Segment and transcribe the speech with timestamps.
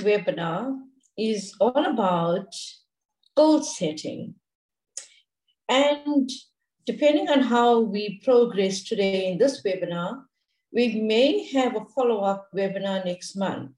[0.00, 0.76] Webinar
[1.16, 2.54] is all about
[3.36, 4.34] goal setting.
[5.68, 6.28] And
[6.86, 10.22] depending on how we progress today in this webinar,
[10.72, 13.72] we may have a follow-up webinar next month.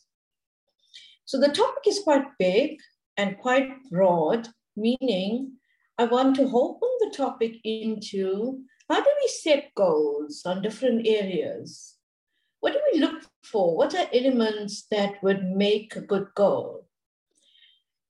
[1.24, 2.78] So the topic is quite big
[3.16, 5.52] and quite broad, meaning
[5.98, 11.96] I want to open the topic into how do we set goals on different areas?
[12.60, 13.76] What do we look for?
[13.76, 16.88] What are elements that would make a good goal?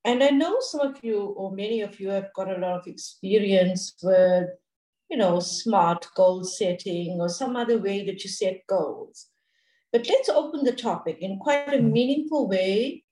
[0.04, 2.86] And I know some of you, or many of you, have got a lot of
[2.86, 4.48] experience with,
[5.10, 9.28] you know, smart goal setting or some other way that you set goals.
[9.92, 13.04] But let's open the topic in quite a meaningful way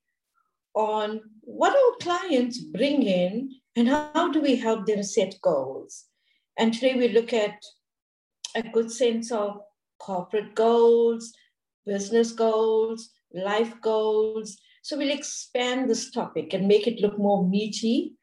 [0.74, 6.06] on what our clients bring in and how do we help them set goals.
[6.58, 7.54] And today we look at
[8.56, 9.60] a good sense of
[9.98, 11.32] corporate goals,
[11.90, 14.56] business goals, life goals.
[14.82, 18.14] So we'll expand this topic and make it look more meaty.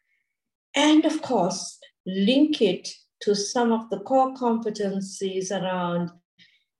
[0.74, 2.88] And of course, link it
[3.24, 6.12] to some of the core competencies around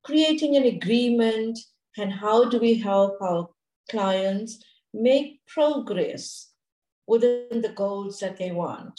[0.06, 1.60] creating an agreement
[1.98, 3.50] and how do we help our
[3.92, 6.52] clients make progress
[7.06, 8.98] within the goals that they want.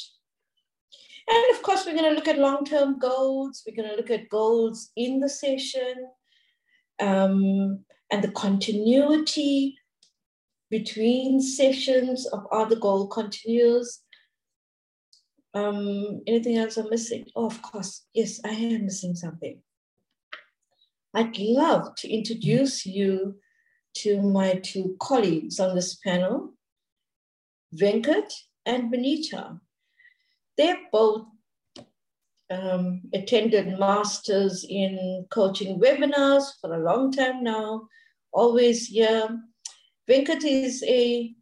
[1.31, 3.63] And of course, we're going to look at long term goals.
[3.67, 5.95] We're going to look at goals in the session
[7.01, 9.79] um, and the continuity
[10.71, 14.03] between sessions of other goal continues.
[15.55, 17.27] Um, anything else I'm missing?
[17.35, 18.05] Oh, of course.
[18.15, 19.61] Yes, I am missing something.
[21.15, 23.37] I'd love to introduce you
[23.99, 26.53] to my two colleagues on this panel,
[27.75, 28.31] Venkat
[28.67, 29.59] and Benita.
[30.57, 31.27] They're both
[32.51, 37.89] um, attended masters in coaching webinars for a long time now,
[38.33, 39.41] always here.
[40.09, 41.35] Venkat is a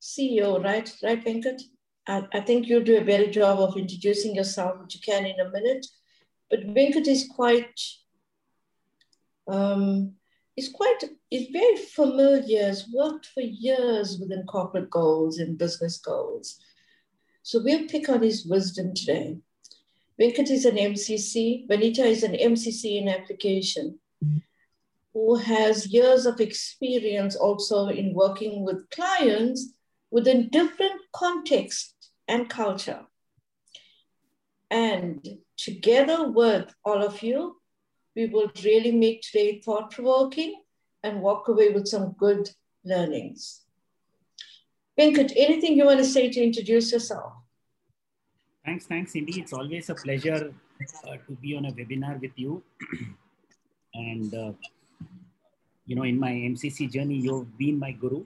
[0.00, 0.92] CEO, right?
[1.02, 1.60] Right, Venkat?
[2.06, 5.38] I, I think you'll do a better job of introducing yourself, which you can in
[5.40, 5.86] a minute.
[6.50, 7.80] But Venkat is quite
[9.46, 10.14] um,
[10.56, 16.58] is quite is very familiar, has worked for years within corporate goals and business goals.
[17.42, 19.38] So we'll pick on his wisdom today.
[20.20, 24.00] Venkat is an MCC, Benita is an MCC in application,
[25.14, 29.74] who has years of experience also in working with clients
[30.10, 31.94] within different contexts
[32.26, 33.06] and culture.
[34.70, 35.24] And
[35.56, 37.56] together with all of you,
[38.16, 40.60] we will really make today thought provoking
[41.04, 42.50] and walk away with some good
[42.84, 43.62] learnings.
[44.98, 47.32] Venkat, anything you want to say to introduce yourself?
[48.68, 49.40] Thanks, thanks, Cindy.
[49.40, 50.52] It's always a pleasure
[51.08, 52.62] uh, to be on a webinar with you.
[53.94, 54.52] and, uh,
[55.86, 58.24] you know, in my MCC journey, you've been my guru.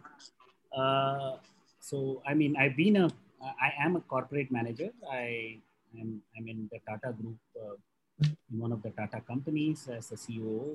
[0.76, 1.36] Uh,
[1.78, 3.08] so, I mean, I've been a,
[3.40, 4.90] I am a corporate manager.
[5.08, 5.58] I
[5.96, 7.76] am, I'm in the Tata Group uh,
[8.24, 10.74] in one of the Tata companies as a CEO.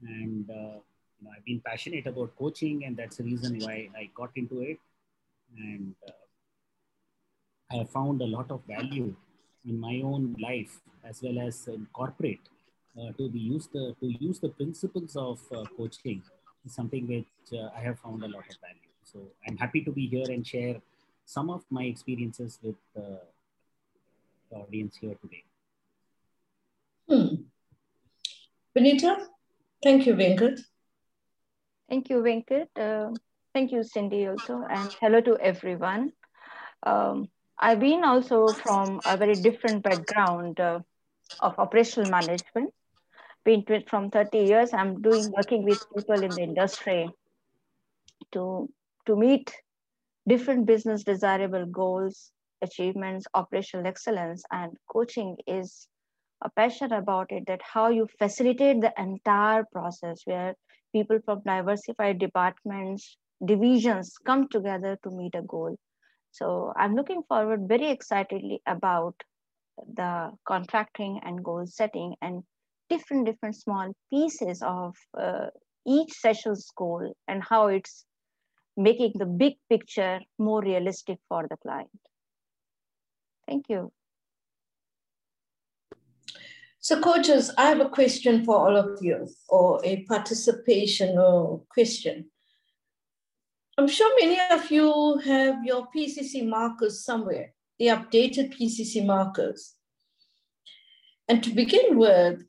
[0.00, 0.80] And uh,
[1.20, 4.62] you know, I've been passionate about coaching, and that's the reason why I got into
[4.62, 4.78] it.
[5.58, 6.23] And uh,
[7.74, 9.14] I have found a lot of value
[9.68, 12.48] in my own life as well as in corporate
[12.98, 16.22] uh, to be used the, to use the principles of uh, coaching
[16.64, 18.92] is something which uh, I have found a lot of value.
[19.02, 19.18] So
[19.48, 20.76] I'm happy to be here and share
[21.24, 23.24] some of my experiences with uh,
[24.50, 25.44] the audience here today.
[27.08, 27.34] Hmm.
[28.72, 29.16] Benita,
[29.82, 30.60] thank you, Venkat.
[31.88, 32.68] Thank you, Venkat.
[32.76, 33.14] Uh,
[33.52, 36.12] thank you, Cindy, also, and hello to everyone.
[36.84, 37.28] Um,
[37.64, 40.80] I've been also from a very different background uh,
[41.40, 42.74] of operational management.
[43.46, 47.08] Been from 30 years, I'm doing working with people in the industry
[48.32, 48.68] to
[49.06, 49.50] to meet
[50.28, 55.88] different business desirable goals, achievements, operational excellence, and coaching is
[56.42, 60.54] a passion about it that how you facilitate the entire process where
[60.92, 65.78] people from diversified departments divisions come together to meet a goal
[66.38, 69.14] so i'm looking forward very excitedly about
[70.00, 72.42] the contracting and goal setting and
[72.90, 75.46] different different small pieces of uh,
[75.86, 78.04] each session's goal and how it's
[78.76, 82.00] making the big picture more realistic for the client
[83.48, 83.92] thank you
[86.84, 92.26] so, coaches, I have a question for all of you, or a participation or question.
[93.76, 99.74] I'm sure many of you have your PCC markers somewhere, the updated PCC markers.
[101.28, 102.44] And to begin with,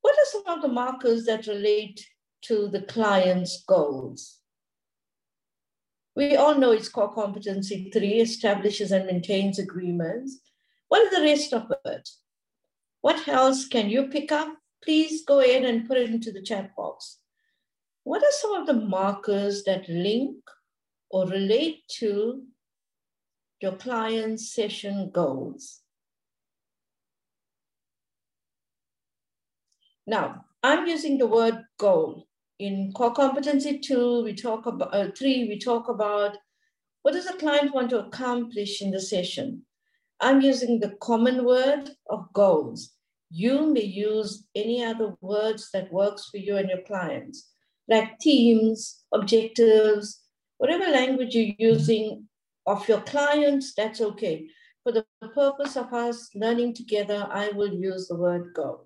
[0.00, 2.06] what are some of the markers that relate
[2.42, 4.38] to the client's goals?
[6.14, 10.38] We all know it's core competency three, establishes and maintains agreements.
[10.86, 12.08] What is the rest of it?
[13.00, 14.54] What else can you pick up?
[14.84, 17.18] Please go ahead and put it into the chat box.
[18.04, 20.36] What are some of the markers that link
[21.10, 22.44] or relate to
[23.60, 25.80] your client's session goals?
[30.06, 32.26] Now, I'm using the word goal.
[32.58, 36.36] In core competency two, we talk about uh, three, we talk about
[37.02, 39.62] what does the client want to accomplish in the session?
[40.20, 42.90] I'm using the common word of goals.
[43.30, 47.48] You may use any other words that works for you and your clients,
[47.88, 50.20] like themes, objectives,
[50.60, 52.28] whatever language you're using
[52.66, 54.46] of your clients, that's okay.
[54.82, 58.82] For the purpose of us learning together, I will use the word go.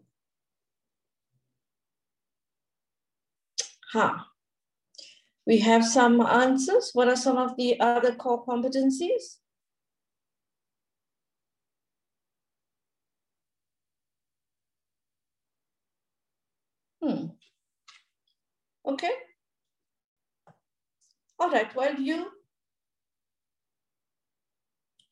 [3.92, 4.28] Ha.
[5.46, 6.90] We have some answers.
[6.92, 9.38] What are some of the other core competencies?
[17.02, 17.26] Hmm.
[18.86, 19.10] Okay.
[21.44, 22.30] All right, well, you,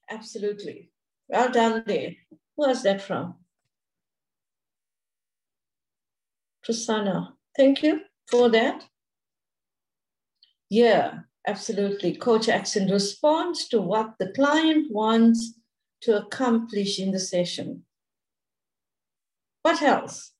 [0.09, 0.91] absolutely.
[1.29, 2.15] Well done there.
[2.55, 3.35] Where's that from?
[6.67, 8.01] Prasanna, thank you
[8.31, 8.87] for that?
[10.71, 12.17] Yeah, absolutely.
[12.17, 15.53] Coach action responds to what the client wants
[16.01, 17.85] to accomplish in the session.
[19.61, 20.32] What else?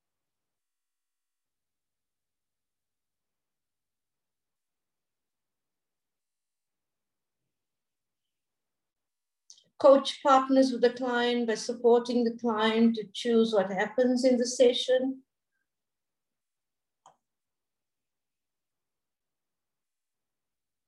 [9.83, 14.47] Coach partners with the client by supporting the client to choose what happens in the
[14.47, 15.23] session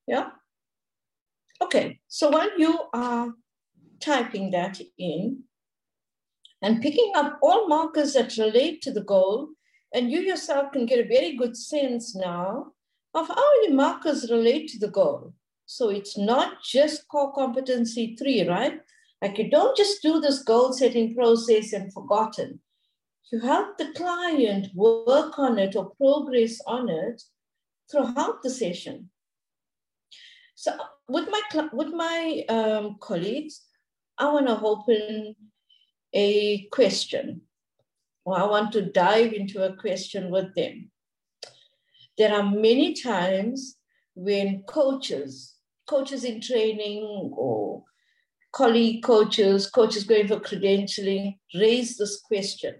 [0.07, 0.29] Yeah?
[1.61, 3.33] Okay, so while you are
[3.99, 5.43] typing that in
[6.61, 9.49] and picking up all markers that relate to the goal,
[9.93, 12.73] and you yourself can get a very good sense now
[13.13, 15.33] of how the markers relate to the goal.
[15.65, 18.79] So it's not just core competency three, right?
[19.21, 22.59] Like you don't just do this goal setting process and forgotten.
[23.31, 27.21] You help the client work on it or progress on it
[27.89, 29.09] throughout the session.
[30.53, 30.73] So
[31.09, 33.61] with my with my um, colleagues,
[34.17, 35.35] I want to open
[36.13, 37.41] a question,
[38.23, 40.91] or I want to dive into a question with them.
[42.17, 43.77] There are many times
[44.13, 45.54] when coaches,
[45.87, 47.83] coaches in training or
[48.51, 52.75] colleague coaches, coaches going for credentialing, raise this question.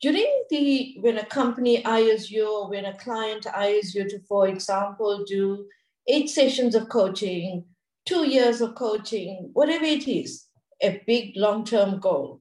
[0.00, 4.46] During the when a company hires you or when a client hires you to for
[4.46, 5.66] example do
[6.06, 7.64] eight sessions of coaching
[8.06, 10.46] two years of coaching whatever it is
[10.80, 12.40] a big long-term goal.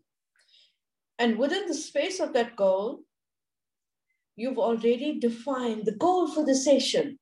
[1.17, 2.99] And within the space of that goal
[4.35, 7.17] you've already defined the goal for the session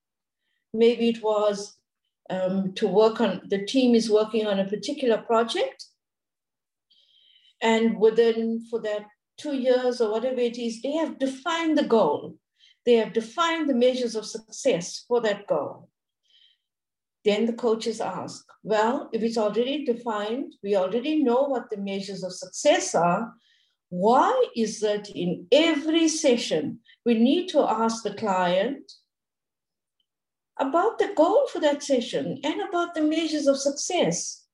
[0.77, 1.77] maybe it was
[2.29, 5.85] um, to work on the team is working on a particular project
[7.61, 9.05] and within for that
[9.37, 12.37] two years or whatever it is, they have defined the goal.
[12.85, 15.89] They have defined the measures of success for that goal.
[17.23, 22.23] Then the coaches ask, well, if it's already defined, we already know what the measures
[22.23, 23.33] of success are.
[23.89, 28.91] Why is that in every session we need to ask the client
[30.59, 34.45] about the goal for that session and about the measures of success?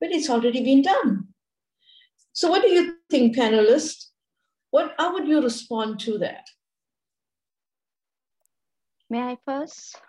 [0.00, 1.28] But it's already been done.
[2.32, 4.06] So, what do you think, panelists?
[4.70, 6.46] What, how would you respond to that?
[9.08, 10.00] May I first?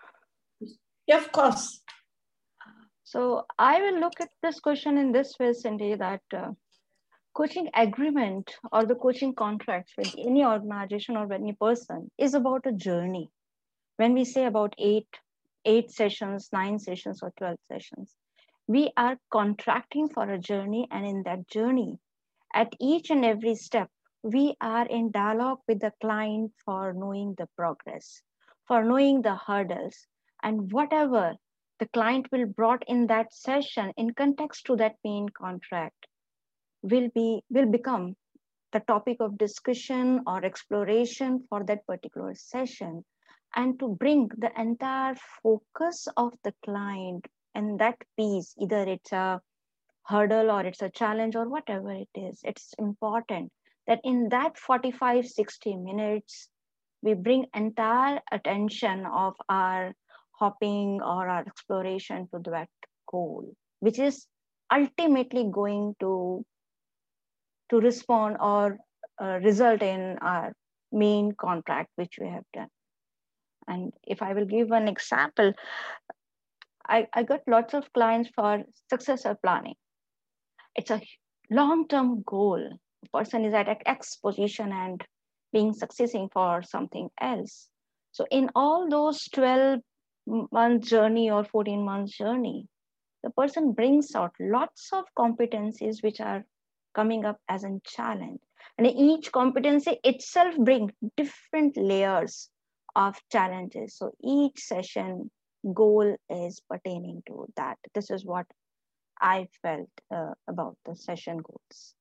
[1.06, 1.82] Yeah, of course.
[3.02, 6.52] So I will look at this question in this way, Cindy, that uh,
[7.34, 12.72] coaching agreement or the coaching contracts with any organization or any person is about a
[12.72, 13.30] journey.
[14.02, 15.06] When we say about eight,
[15.64, 18.16] eight sessions, nine sessions, or 12 sessions,
[18.66, 20.88] we are contracting for a journey.
[20.90, 22.00] And in that journey,
[22.52, 23.88] at each and every step,
[24.24, 28.22] we are in dialogue with the client for knowing the progress,
[28.66, 30.08] for knowing the hurdles,
[30.42, 31.36] and whatever
[31.78, 36.08] the client will brought in that session in context to that main contract
[36.82, 38.16] will be will become
[38.72, 43.04] the topic of discussion or exploration for that particular session
[43.54, 49.40] and to bring the entire focus of the client and that piece either it's a
[50.04, 53.52] hurdle or it's a challenge or whatever it is it's important
[53.86, 56.48] that in that 45, 60 minutes,
[57.02, 59.92] we bring entire attention of our
[60.38, 62.68] hopping or our exploration to that
[63.10, 64.26] goal, which is
[64.72, 66.44] ultimately going to
[67.70, 68.78] to respond or
[69.20, 70.52] uh, result in our
[70.92, 72.68] main contract which we have done
[73.68, 75.52] and if i will give an example
[76.88, 79.74] i, I got lots of clients for successor planning.
[80.74, 81.00] It's a
[81.50, 82.78] long-term goal.
[83.04, 85.04] A person is at x position and
[85.52, 87.68] being succeeding for something else.
[88.12, 89.80] So in all those 12
[90.26, 92.68] month journey or 14 month journey
[93.24, 96.44] the person brings out lots of competencies which are
[96.94, 98.40] coming up as a challenge.
[98.78, 102.48] And each competency itself brings different layers
[102.94, 105.30] of challenges so each session
[105.74, 108.46] goal is pertaining to that this is what
[109.20, 111.94] i felt uh, about the session goals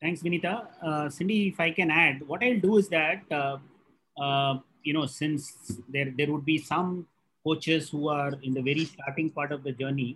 [0.00, 3.56] thanks vinita uh, cindy if i can add what i'll do is that uh,
[4.20, 7.06] uh you know since there there would be some
[7.44, 10.10] coaches who are in the very starting part of the journey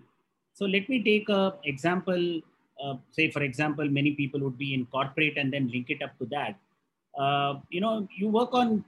[0.54, 2.40] so let me take a example.
[2.83, 6.16] Uh, say, for example, many people would be in corporate and then link it up
[6.18, 6.56] to that.
[7.18, 8.85] Uh, you know, you work on,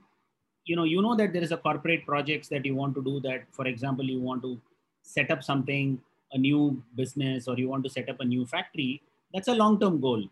[0.67, 3.19] you know, you know that there is a corporate projects that you want to do.
[3.21, 4.59] That, for example, you want to
[5.01, 5.99] set up something,
[6.33, 9.01] a new business, or you want to set up a new factory.
[9.33, 10.23] That's a long-term goal.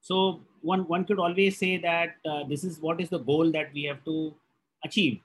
[0.00, 3.74] So one one could always say that uh, this is what is the goal that
[3.74, 4.34] we have to
[4.84, 5.20] achieve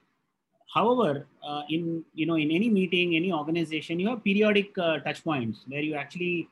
[0.76, 5.22] However, uh, in you know in any meeting, any organization, you have periodic uh, touch
[5.24, 6.48] points where you actually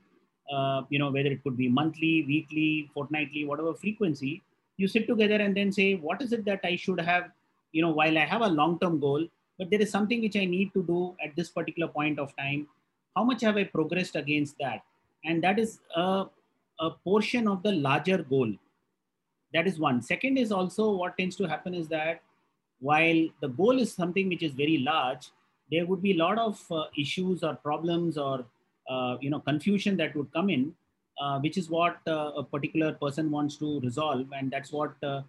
[0.52, 4.42] uh, you know whether it could be monthly, weekly, fortnightly, whatever frequency,
[4.76, 7.30] you sit together and then say what is it that I should have
[7.74, 9.26] you know while I have a long-term goal,
[9.58, 12.68] but there is something which I need to do at this particular point of time.
[13.16, 14.82] How much have I progressed against that?
[15.24, 16.26] And that is a,
[16.80, 18.52] a portion of the larger goal.
[19.52, 20.02] That is one.
[20.02, 22.22] Second is also what tends to happen is that
[22.80, 25.28] while the goal is something which is very large,
[25.70, 28.44] there would be a lot of uh, issues or problems or
[28.88, 30.74] uh, you know confusion that would come in,
[31.20, 35.22] uh, which is what uh, a particular person wants to resolve, and that's what uh,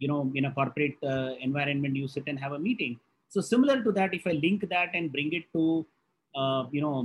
[0.00, 2.98] you know in a corporate uh, environment you sit and have a meeting.
[3.28, 5.86] So similar to that, if I link that and bring it to
[6.76, 6.96] you know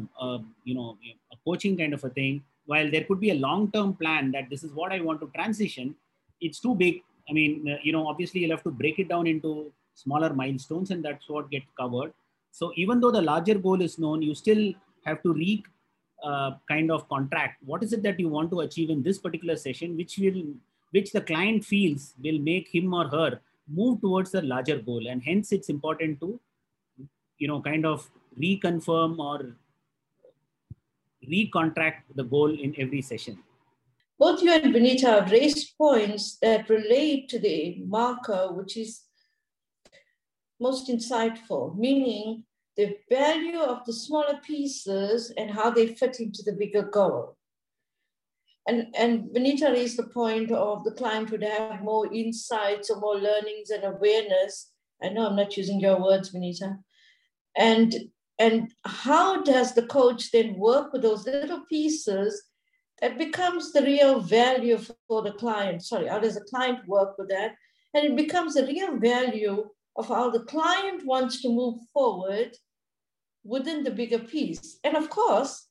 [0.69, 0.97] you know
[1.33, 4.63] a coaching kind of a thing, while there could be a long-term plan that this
[4.63, 5.95] is what I want to transition,
[6.41, 7.01] it's too big.
[7.29, 11.03] I mean, you know, obviously you'll have to break it down into smaller milestones and
[11.03, 12.13] that's what gets covered.
[12.51, 14.73] So even though the larger goal is known, you still
[15.05, 15.63] have to re
[16.23, 17.61] uh, kind of contract.
[17.65, 20.43] What is it that you want to achieve in this particular session, which will,
[20.95, 25.07] which the client feels will make him or her move towards the larger goal.
[25.07, 26.39] And hence it's important to,
[27.37, 28.09] you know, kind of
[28.41, 29.57] reconfirm or
[31.29, 33.39] recontract the goal in every session.
[34.17, 39.01] Both you and Benita have raised points that relate to the marker, which is
[40.61, 42.45] most insightful, meaning
[42.77, 47.35] the value of the smaller pieces and how they fit into the bigger goal.
[48.67, 53.15] And, and Benita raised the point of the client would have more insights or more
[53.15, 54.71] learnings and awareness.
[55.03, 56.77] I know I'm not using your words, Benita.
[57.55, 57.93] And,
[58.39, 62.41] and how does the coach then work with those little pieces
[63.01, 65.83] that becomes the real value for the client?
[65.83, 67.55] Sorry, how does the client work with that?
[67.93, 72.57] And it becomes a real value of how the client wants to move forward
[73.43, 74.79] within the bigger piece.
[74.83, 75.64] And of course,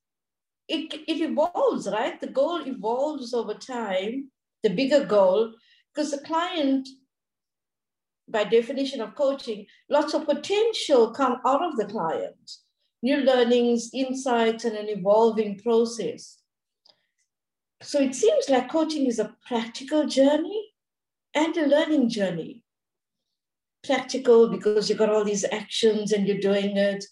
[0.68, 2.21] it, it evolves, right?
[2.21, 4.30] The goal evolves over time,
[4.62, 5.52] the bigger goal,
[5.94, 6.88] because the client,
[8.28, 12.50] by definition of coaching, lots of potential come out of the client,
[13.02, 16.38] new learnings, insights, and an evolving process.
[17.83, 20.73] So it seems like coaching is a practical journey
[21.35, 22.62] and a learning journey
[23.85, 27.04] practical because you've got all these actions and you're doing it,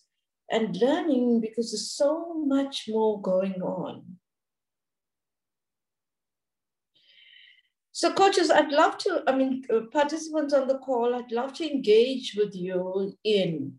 [0.52, 4.04] and learning because there's so much more going on.
[7.92, 11.70] So, coaches, I'd love to, I mean, uh, participants on the call, I'd love to
[11.70, 13.74] engage with you in.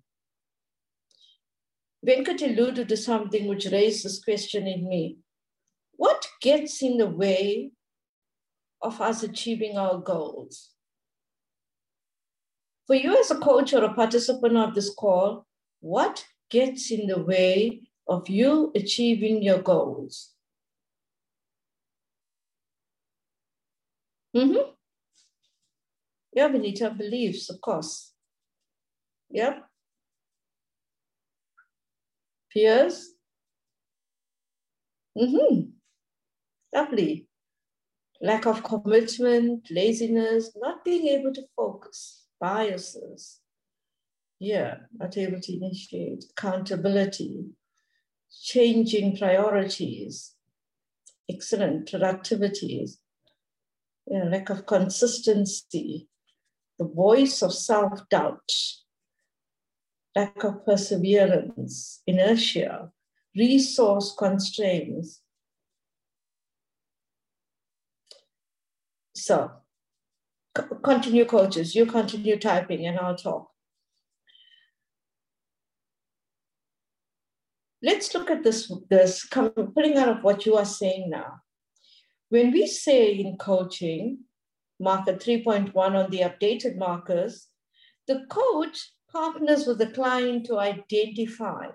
[2.06, 5.18] Venkat alluded to something which raised this question in me.
[5.94, 7.72] What gets in the way
[8.82, 10.72] of us achieving our goals?
[12.88, 15.46] For you as a coach or a participant of this call,
[15.80, 20.34] what gets in the way of you achieving your goals?
[24.36, 24.70] Mm-hmm.
[26.34, 28.14] Yeah, Benita, beliefs, of course.
[29.32, 29.66] Yep.
[32.52, 33.14] Fears?
[35.18, 35.72] Mm-hmm.
[36.74, 37.28] Lovely.
[38.22, 43.43] Lack of commitment, laziness, not being able to focus biases.
[44.46, 47.46] Yeah, not able to initiate accountability,
[48.44, 50.34] changing priorities,
[51.30, 52.98] excellent productivities,
[54.06, 56.10] lack of consistency,
[56.78, 58.52] the voice of self doubt,
[60.14, 62.92] lack of perseverance, inertia,
[63.38, 65.22] resource constraints.
[69.16, 69.52] So,
[70.84, 71.76] continue, coaches.
[71.76, 73.53] You continue typing and I'll talk.
[77.84, 81.42] Let's look at this, this pulling out of what you are saying now.
[82.30, 84.20] When we say in coaching,
[84.80, 87.50] marker 3.1 on the updated markers,
[88.08, 91.68] the coach partners with the client to identify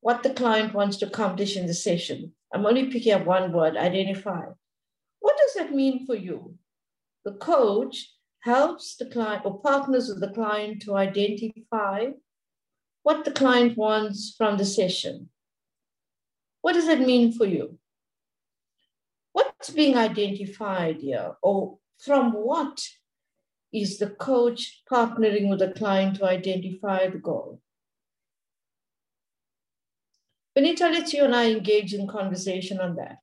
[0.00, 2.32] what the client wants to accomplish in the session.
[2.54, 4.44] I'm only picking up one word, identify.
[5.18, 6.54] What does that mean for you?
[7.24, 12.10] The coach helps the client or partners with the client to identify
[13.06, 15.28] what the client wants from the session.
[16.62, 17.78] What does that mean for you?
[19.32, 22.84] What's being identified here, or from what
[23.72, 27.60] is the coach partnering with the client to identify the goal?
[30.56, 33.18] Benita, let's you and I engage in conversation on that.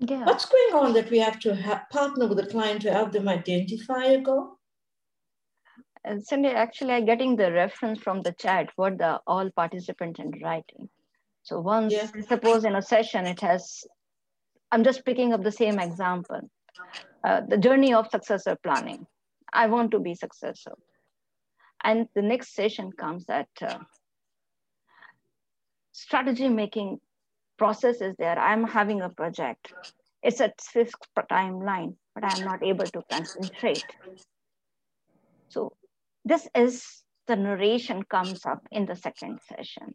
[0.00, 0.26] Yeah.
[0.26, 3.26] What's going on that we have to ha- partner with the client to help them
[3.26, 4.59] identify a goal?
[6.04, 10.30] And Cindy, actually, I'm getting the reference from the chat what the all participants are
[10.42, 10.88] writing.
[11.42, 12.08] So once, yeah.
[12.28, 13.84] suppose in a session, it has,
[14.72, 16.40] I'm just picking up the same example,
[17.24, 19.06] uh, the journey of successor planning.
[19.52, 20.78] I want to be successful.
[21.82, 23.78] And the next session comes that uh,
[25.92, 26.98] strategy making
[27.58, 28.38] process is there.
[28.38, 29.72] I'm having a project.
[30.22, 33.84] It's a fixed timeline, but I'm not able to concentrate.
[35.48, 35.72] So
[36.24, 39.94] this is the narration comes up in the second session.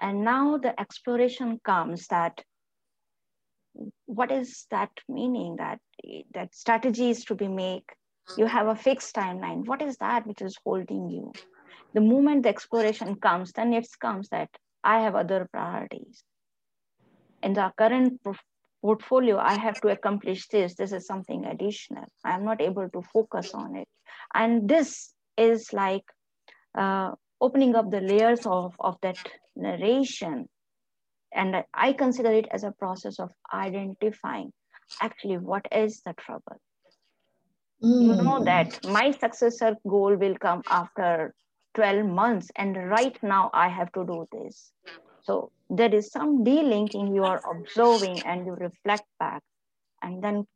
[0.00, 2.42] And now the exploration comes that
[4.06, 5.78] what is that meaning that
[6.34, 7.88] that strategies to be make?
[8.36, 9.66] You have a fixed timeline.
[9.66, 11.32] What is that which is holding you?
[11.92, 14.50] The moment the exploration comes then it comes that
[14.82, 16.22] i have other priorities.
[17.42, 18.22] In the current
[18.82, 20.74] portfolio i have to accomplish this.
[20.74, 22.06] This is something additional.
[22.24, 23.88] I am not able to focus on it.
[24.34, 26.04] And this is like
[26.76, 29.18] uh, opening up the layers of, of that
[29.56, 30.48] narration.
[31.32, 34.52] And i consider it as a process of identifying
[35.00, 36.60] actually what is the trouble.
[37.82, 38.16] Mm.
[38.16, 41.34] you know that my successor goal will come after
[41.74, 44.72] 12 months and right now i have to do this.
[45.22, 49.42] So there is some delinking you are observing and you reflect back.
[50.02, 50.46] And then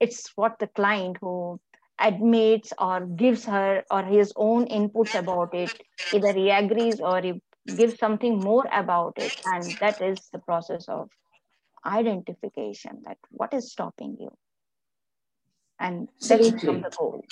[0.00, 1.60] it's what the client who
[2.00, 5.70] admits or gives her or his own inputs about it
[6.12, 7.40] either he agrees or he
[7.76, 9.40] gives something more about it.
[9.44, 11.10] And that is the process of
[11.84, 14.30] identification that what is stopping you.
[15.78, 17.24] And setting from the goal.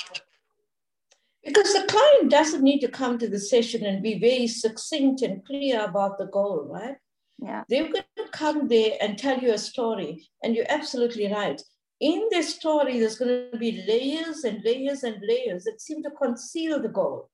[1.45, 5.45] Because the client doesn't need to come to the session and be very succinct and
[5.45, 6.97] clear about the goal right
[7.43, 7.65] yeah.
[7.69, 11.61] They're going to come there and tell you a story and you're absolutely right.
[12.01, 16.11] In this story there's going to be layers and layers and layers that seem to
[16.11, 17.31] conceal the goal.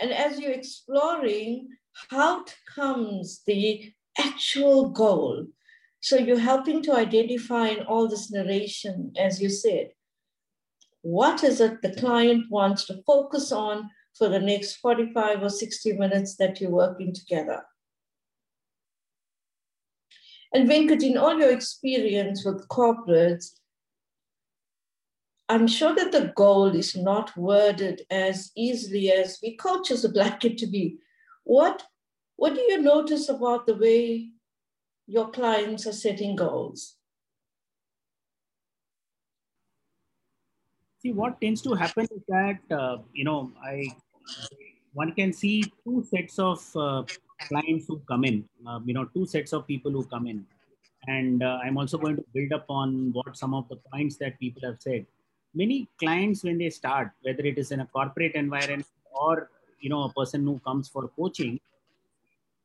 [0.00, 1.68] And as you're exploring
[2.10, 5.46] how comes the actual goal.
[6.00, 9.90] So you're helping to identify in all this narration as you said.
[11.02, 15.92] What is it the client wants to focus on for the next 45 or 60
[15.94, 17.62] minutes that you're working together
[20.52, 23.50] and Venkat, in all your experience with corporates,
[25.50, 30.44] I'm sure that the goal is not worded as easily as we coaches would like
[30.44, 30.98] it to be.
[31.44, 31.84] What,
[32.36, 34.30] what do you notice about the way
[35.06, 36.96] your clients are setting goals?
[41.00, 43.88] See, what tends to happen is that, uh, you know, I
[44.92, 47.04] one can see two sets of uh,
[47.48, 50.44] clients who come in, uh, you know, two sets of people who come in.
[51.06, 54.38] And uh, I'm also going to build up on what some of the points that
[54.38, 55.06] people have said.
[55.54, 60.02] Many clients when they start whether it is in a corporate environment or you know
[60.02, 61.58] a person who comes for coaching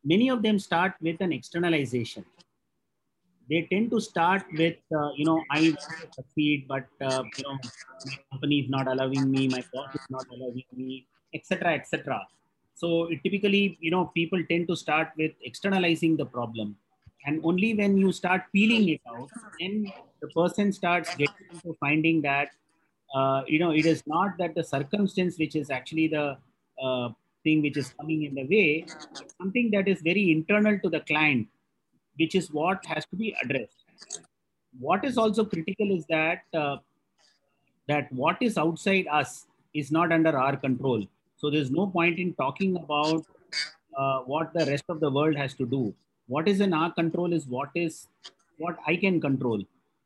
[0.04, 2.26] many of them start with an externalization.
[3.50, 5.76] They tend to start with uh, you know i
[6.16, 7.58] succeed but uh, you know
[8.06, 12.26] my company is not allowing me my boss is not allowing me etc etc
[12.74, 16.76] so typically you know people tend to start with externalizing the problem
[17.26, 22.22] and only when you start peeling it out then the person starts getting into finding
[22.22, 22.50] that
[23.14, 26.38] uh, you know, it is not that the circumstance which is actually the
[26.84, 27.10] uh,
[27.44, 28.86] thing which is coming in the way,
[29.40, 31.48] something that is very internal to the client,
[32.18, 33.86] which is what has to be addressed.
[34.80, 36.78] What is also critical is that uh,
[37.88, 41.06] that what is outside us is not under our control.
[41.44, 43.26] So there's no point in talking about
[43.98, 45.94] uh, what the rest of the world has to do.
[46.28, 48.08] What is in our control is what is
[48.58, 49.62] what I can control.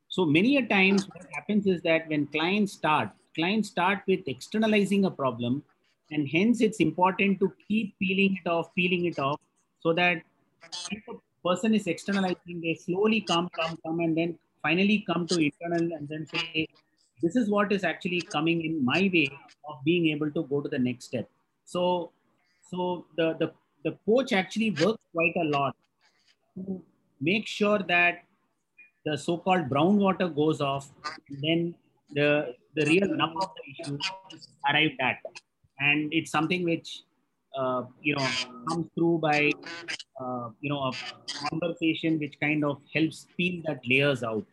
[0.08, 5.06] So many a times what happens is that when clients start, clients start with externalizing
[5.06, 5.62] a problem,
[6.10, 9.39] and hence it's important to keep peeling it off, peeling it off,
[9.80, 10.23] so that
[10.89, 11.13] if a
[11.47, 16.10] person is externalizing, they slowly come, come, come, and then finally come to internal and
[16.10, 16.67] then say,
[17.21, 19.30] this is what is actually coming in my way
[19.67, 21.30] of being able to go to the next step.
[21.65, 22.12] So,
[22.69, 23.51] so the the
[23.84, 25.75] the coach actually works quite a lot
[26.56, 26.82] to
[27.21, 28.23] make sure that
[29.06, 30.89] the so-called brown water goes off,
[31.30, 31.73] then
[32.13, 33.97] the the real nub of the issue
[34.34, 35.17] is arrived at,
[35.80, 37.03] and it's something which
[37.58, 38.27] uh, you know
[38.69, 39.51] comes through by
[40.21, 40.91] uh, you know a
[41.49, 44.45] conversation which kind of helps peel that layers out.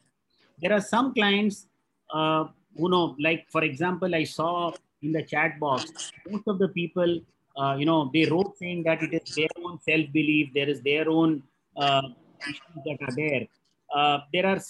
[0.61, 1.66] There are some clients
[2.12, 2.45] uh,
[2.77, 7.21] who know, like for example, I saw in the chat box most of the people
[7.57, 10.81] uh, you know they wrote saying that it is their own self belief, there is
[10.81, 11.43] their own
[11.77, 12.03] uh,
[12.85, 13.47] that are there
[13.95, 14.61] uh, there are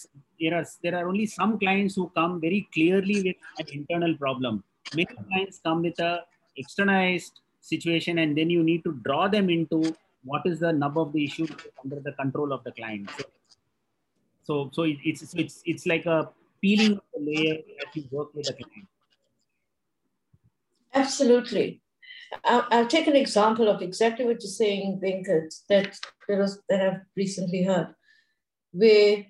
[0.40, 4.62] there are there are only some clients who come very clearly with an internal problem.
[4.94, 6.20] Many clients come with a
[6.56, 9.94] externalized situation, and then you need to draw them into
[10.24, 11.46] what is the nub of the issue
[11.82, 13.10] under the control of the client.
[13.16, 13.24] So,
[14.42, 16.28] so, so it's it's it's like a
[16.64, 18.88] peeling the layer as you work with the client.
[20.94, 21.82] Absolutely.
[22.42, 26.80] I'll, I'll, take an example of exactly what you're saying, Venkat, that, that, was, that
[26.80, 27.88] I've recently heard
[28.72, 29.26] where,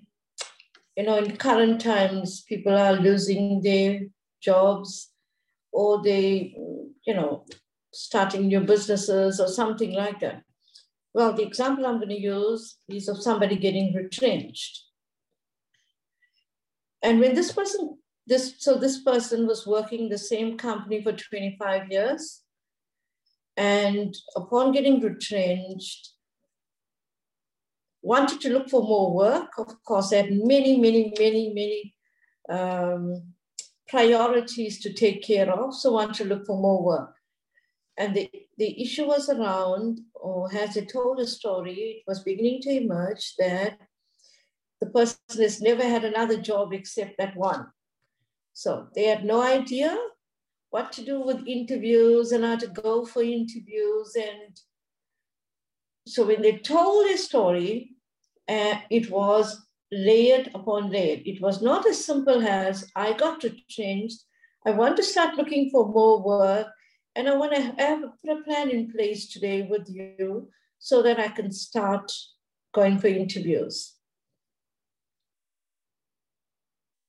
[0.95, 4.01] you know, in current times, people are losing their
[4.41, 5.11] jobs
[5.73, 6.55] or they,
[7.05, 7.45] you know,
[7.93, 10.41] starting new businesses or something like that.
[11.13, 14.84] Well, the example I'm going to use is of somebody getting retrenched.
[17.05, 21.91] And when this person, this so this person was working the same company for 25
[21.91, 22.41] years.
[23.55, 26.13] And upon getting retrenched,
[28.01, 29.51] wanted to look for more work.
[29.59, 31.95] Of course, had many, many, many, many
[32.49, 33.21] um,
[33.87, 35.75] priorities to take care of.
[35.75, 37.13] So wanted to look for more work.
[37.97, 42.61] And the, the issue was around, or as I told a story, it was beginning
[42.63, 43.77] to emerge that
[44.81, 47.67] the person has never had another job except that one.
[48.53, 49.97] So they had no idea
[50.69, 54.15] what to do with interviews and how to go for interviews.
[54.15, 54.59] And
[56.07, 57.95] so when they told a story,
[58.47, 61.21] uh, it was layered upon layered.
[61.25, 64.13] It was not as simple as I got to change.
[64.65, 66.67] I want to start looking for more work,
[67.15, 71.19] and I want to have put a plan in place today with you so that
[71.19, 72.11] I can start
[72.73, 73.94] going for interviews.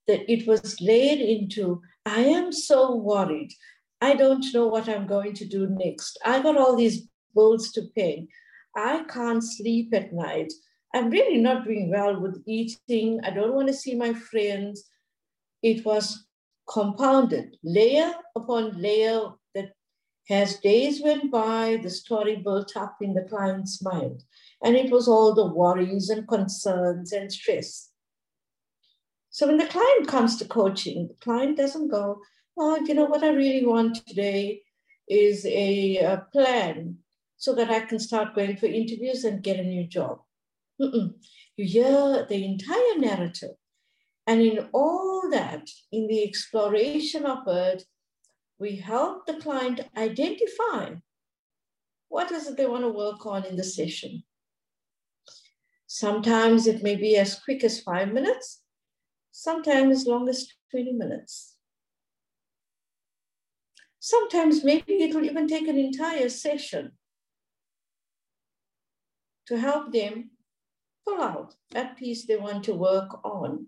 [0.07, 3.51] That it was laid into, I am so worried.
[3.99, 6.19] I don't know what I'm going to do next.
[6.23, 8.27] I got all these bills to pay.
[8.75, 10.53] I can't sleep at night.
[10.93, 13.19] I'm really not doing well with eating.
[13.23, 14.89] I don't want to see my friends.
[15.61, 16.25] It was
[16.69, 19.73] compounded, layer upon layer, that
[20.29, 24.23] as days went by, the story built up in the client's mind.
[24.63, 27.91] And it was all the worries and concerns and stress.
[29.37, 32.21] So when the client comes to coaching, the client doesn't go,
[32.57, 34.63] oh, you know what I really want today
[35.07, 36.97] is a, a plan
[37.35, 40.21] so that I can start going for interviews and get a new job.
[40.81, 41.13] Mm-mm.
[41.55, 43.51] You hear the entire narrative.
[44.25, 47.83] And in all that, in the exploration of it,
[48.57, 50.95] we help the client identify
[52.09, 54.23] what is it they want to work on in the session.
[55.85, 58.63] Sometimes it may be as quick as five minutes,
[59.37, 61.57] sometimes as long as 20 minutes.
[63.99, 66.93] Sometimes maybe it will even take an entire session
[69.45, 70.31] to help them
[71.05, 73.67] pull out that piece they want to work on.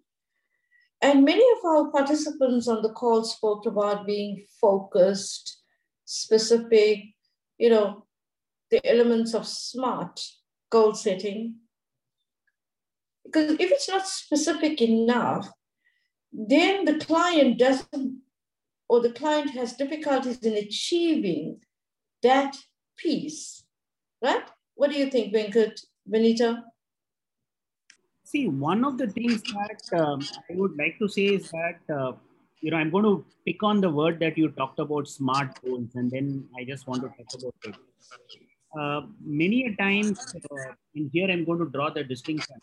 [1.04, 5.62] And many of our participants on the call spoke about being focused,
[6.04, 7.00] specific,
[7.60, 8.08] you know,
[8.72, 10.20] the elements of SMART
[10.72, 11.58] goal setting.
[13.24, 15.48] Because if it's not specific enough,
[16.32, 18.22] then the client doesn't,
[18.88, 21.62] or the client has difficulties in achieving
[22.24, 22.58] that
[22.98, 23.64] piece,
[24.22, 24.44] right?
[24.76, 26.64] What do you think, Venkat, Benita?
[28.24, 32.14] See, one of the things that um, I would like to say is that uh,
[32.62, 36.12] you know, I'm going to pick on the word that you talked about, smartphones, and
[36.12, 37.76] then I just want to talk about it.
[38.78, 42.58] Uh, many a times, uh, and here I'm going to draw the distinction.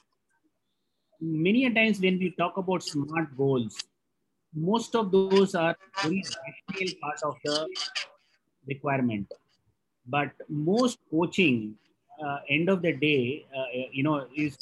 [1.20, 3.82] Many a times when we talk about smart goals,
[4.54, 6.22] most of those are very
[6.68, 7.68] rational part of the
[8.66, 9.32] requirement.
[10.06, 11.76] But most coaching,
[12.24, 14.56] uh, end of the day, uh, you know, is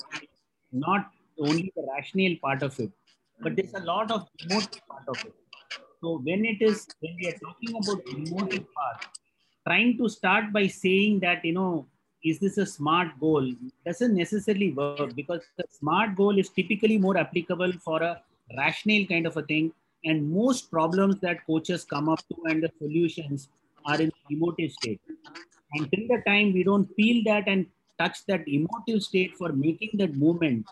[0.72, 2.90] not only the rational part of it,
[3.40, 5.34] but there's a lot of emotive part of it.
[6.00, 9.06] So when it is, when we are talking about emotive part,
[9.66, 11.86] trying to start by saying that, you know,
[12.24, 13.52] is this a smart goal
[13.84, 18.20] doesn't necessarily work because the smart goal is typically more applicable for a
[18.56, 19.72] rational kind of a thing.
[20.04, 23.48] And most problems that coaches come up to and the solutions
[23.86, 25.00] are in the emotive state.
[25.72, 27.66] Until the time we don't feel that and
[27.98, 30.66] touch that emotive state for making that movement,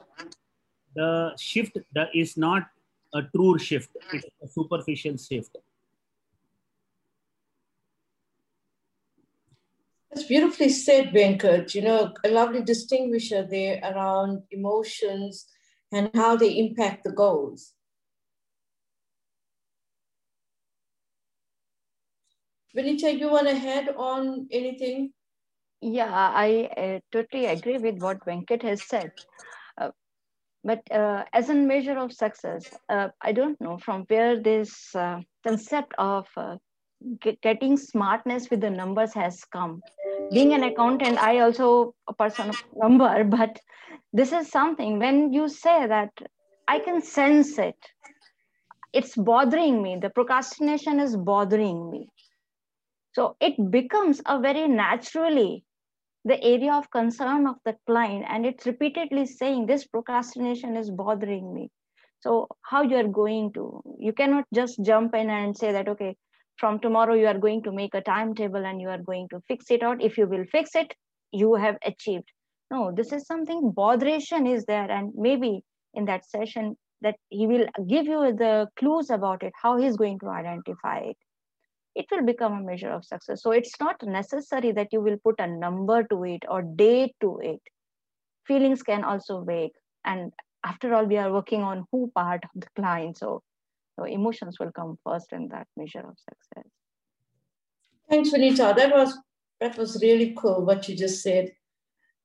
[0.94, 1.76] the shift
[2.14, 2.68] is not
[3.14, 5.56] a true shift, it's a superficial shift.
[10.12, 11.74] That's beautifully said, Venkat.
[11.74, 15.46] You know, a lovely distinguisher there around emotions
[15.90, 17.72] and how they impact the goals.
[22.76, 25.12] Vinita, you want to head on anything?
[25.80, 29.12] Yeah, I uh, totally agree with what Venkat has said.
[29.78, 29.90] Uh,
[30.62, 35.20] but uh, as a measure of success, uh, I don't know from where this uh,
[35.42, 36.56] concept of uh,
[37.42, 39.80] getting smartness with the numbers has come.
[40.32, 43.58] Being an accountant, I also a person of number, but
[44.12, 46.10] this is something when you say that
[46.68, 47.76] I can sense it.
[48.92, 49.98] It's bothering me.
[50.00, 52.08] The procrastination is bothering me.
[53.14, 55.64] So it becomes a very naturally
[56.24, 61.52] the area of concern of the client and it's repeatedly saying this procrastination is bothering
[61.52, 61.68] me
[62.20, 66.16] so how you are going to you cannot just jump in and say that okay
[66.56, 69.70] from tomorrow you are going to make a timetable and you are going to fix
[69.70, 70.94] it out if you will fix it
[71.32, 72.30] you have achieved
[72.70, 75.60] no this is something botheration is there and maybe
[75.94, 80.18] in that session that he will give you the clues about it how he's going
[80.18, 81.16] to identify it
[81.94, 83.42] it will become a measure of success.
[83.42, 87.38] So it's not necessary that you will put a number to it or date to
[87.42, 87.60] it.
[88.46, 89.74] Feelings can also wake.
[90.04, 90.32] And
[90.64, 93.18] after all, we are working on who part of the client.
[93.18, 93.42] So,
[93.96, 96.70] so emotions will come first in that measure of success.
[98.08, 98.76] Thanks, Vanita.
[98.76, 99.18] That was
[99.60, 101.52] that was really cool what you just said.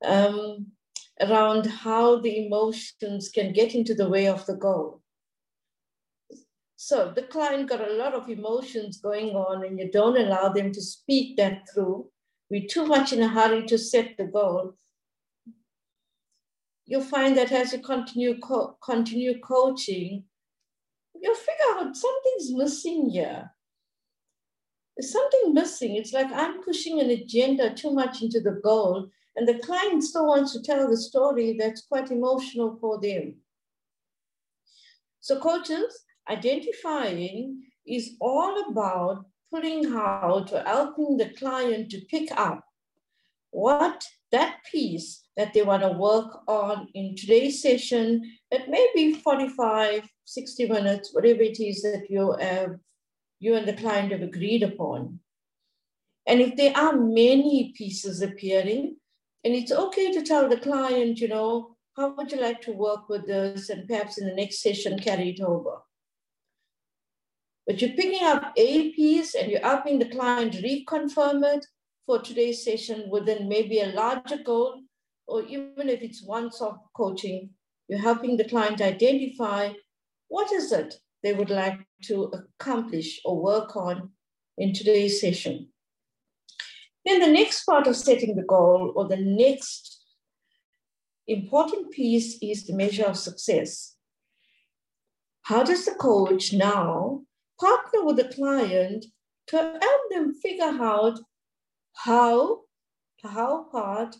[0.04, 0.68] Um,
[1.20, 5.02] around how the emotions can get into the way of the goal.
[6.76, 10.72] So the client got a lot of emotions going on, and you don't allow them
[10.72, 12.10] to speak that through.
[12.52, 14.76] We're too much in a hurry to set the goal.
[16.86, 20.24] You'll find that as you continue co- continue coaching,
[21.22, 23.52] you'll figure out something's missing here.
[24.96, 25.96] There's something missing.
[25.96, 30.28] It's like I'm pushing an agenda too much into the goal, and the client still
[30.28, 33.36] wants to tell the story that's quite emotional for them.
[35.20, 42.64] So, coaches, identifying is all about pulling out or helping the client to pick up
[43.52, 49.14] what that piece that they want to work on in today's session that may be
[49.14, 52.76] 45 60 minutes whatever it is that you have
[53.40, 55.20] you and the client have agreed upon.
[56.26, 58.98] And if there are many pieces appearing
[59.46, 63.10] and it's okay to tell the client you know how would you like to work
[63.10, 63.70] with this?
[63.70, 65.78] And perhaps in the next session carry it over.
[67.66, 71.66] But you're picking up a piece and you're helping the client reconfirm it
[72.06, 74.82] for today's session within maybe a larger goal,
[75.26, 77.50] or even if it's one soft coaching,
[77.88, 79.74] you're helping the client identify
[80.28, 84.12] what is it they would like to accomplish or work on
[84.58, 85.70] in today's session.
[87.06, 90.04] Then the next part of setting the goal or the next
[91.28, 93.96] important piece is the measure of success.
[95.44, 97.22] How does the coach now
[97.60, 99.06] partner with the client
[99.48, 101.20] to help them figure out
[101.94, 102.62] how,
[103.24, 104.18] how part,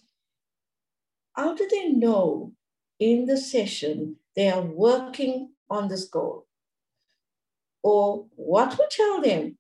[1.34, 2.54] how do they know
[3.00, 6.46] in the session they are working on this goal?
[7.84, 9.58] Or what will tell them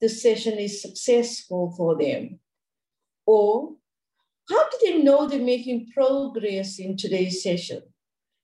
[0.00, 2.40] the session is successful for them?
[3.26, 3.76] Or
[4.48, 7.82] how do they know they're making progress in today's session?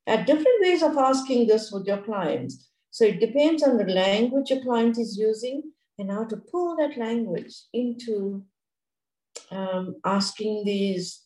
[0.06, 2.68] There are different ways of asking this with your clients.
[2.90, 5.62] So it depends on the language your client is using
[5.98, 8.44] and how to pull that language into
[9.50, 11.22] um, asking these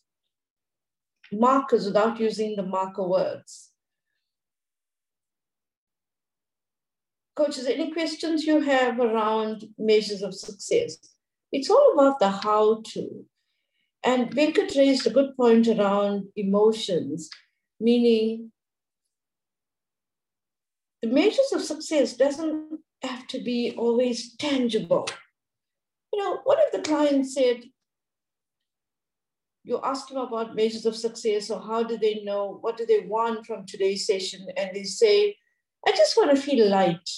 [1.31, 3.70] markers without using the marker words.
[7.35, 10.97] Coaches, any questions you have around measures of success?
[11.51, 13.25] It's all about the how to.
[14.03, 17.29] And Venkat raised a good point around emotions,
[17.79, 18.51] meaning
[21.01, 25.07] the measures of success doesn't have to be always tangible.
[26.13, 27.63] You know, what if the client said,
[29.63, 33.01] you ask them about measures of success or how do they know, what do they
[33.01, 34.47] want from today's session?
[34.57, 35.35] And they say,
[35.85, 37.09] I just want to feel light.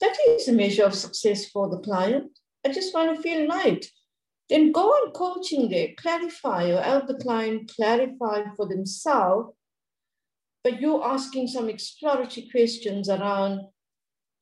[0.00, 2.38] That is a measure of success for the client.
[2.64, 3.86] I just want to feel light.
[4.48, 9.54] Then go on coaching there, clarify or help the client clarify for themselves.
[10.64, 13.60] But you're asking some exploratory questions around,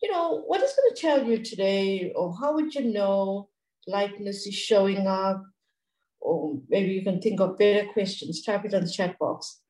[0.00, 3.48] you know, what is going to tell you today, or how would you know
[3.86, 5.42] lightness is showing up?
[6.26, 9.60] Or maybe you can think of better questions, type it on the chat box.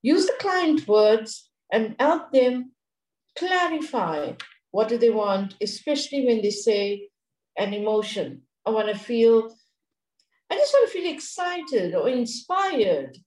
[0.00, 2.70] Use the client words and help them
[3.36, 4.34] clarify
[4.70, 7.08] what do they want, especially when they say
[7.58, 8.42] an emotion.
[8.64, 9.52] I want to feel,
[10.48, 13.18] I just want to feel excited or inspired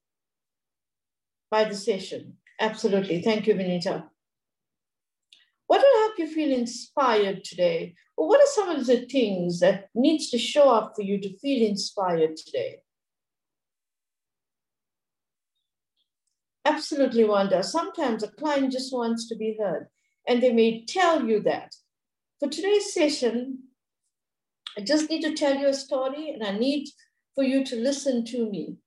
[1.51, 2.38] by the session.
[2.58, 3.21] Absolutely.
[3.21, 4.06] Thank you, Vinita.
[5.67, 7.95] What will help you feel inspired today?
[8.15, 11.38] Or what are some of the things that needs to show up for you to
[11.39, 12.78] feel inspired today?
[16.65, 17.63] Absolutely, Wanda.
[17.63, 19.88] Sometimes a client just wants to be heard,
[20.28, 21.76] and they may tell you that.
[22.39, 23.63] For today's session,
[24.78, 26.88] I just need to tell you a story, and I need
[27.36, 28.78] for you to listen to me.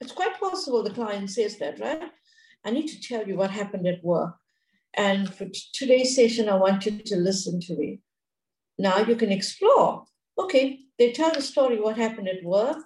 [0.00, 2.10] It's quite possible the client says that, right?
[2.64, 4.36] I need to tell you what happened at work.
[4.96, 8.00] And for today's session, I want you to listen to me.
[8.78, 10.04] Now you can explore.
[10.38, 12.78] Okay, they tell the story what happened at work.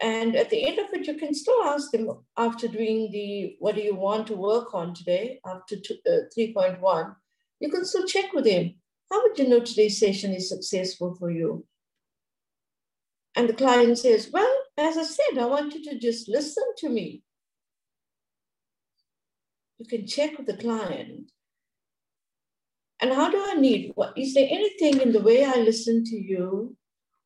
[0.00, 3.76] And at the end of it, you can still ask them after doing the what
[3.76, 7.14] do you want to work on today, after uh, 3.1,
[7.60, 8.74] you can still check with them.
[9.10, 11.64] How would you know today's session is successful for you?
[13.36, 16.88] And the client says, Well, as I said, I want you to just listen to
[16.88, 17.22] me.
[19.82, 21.32] You can check with the client.
[23.00, 23.90] And how do I need?
[23.96, 26.76] What is there anything in the way I listen to you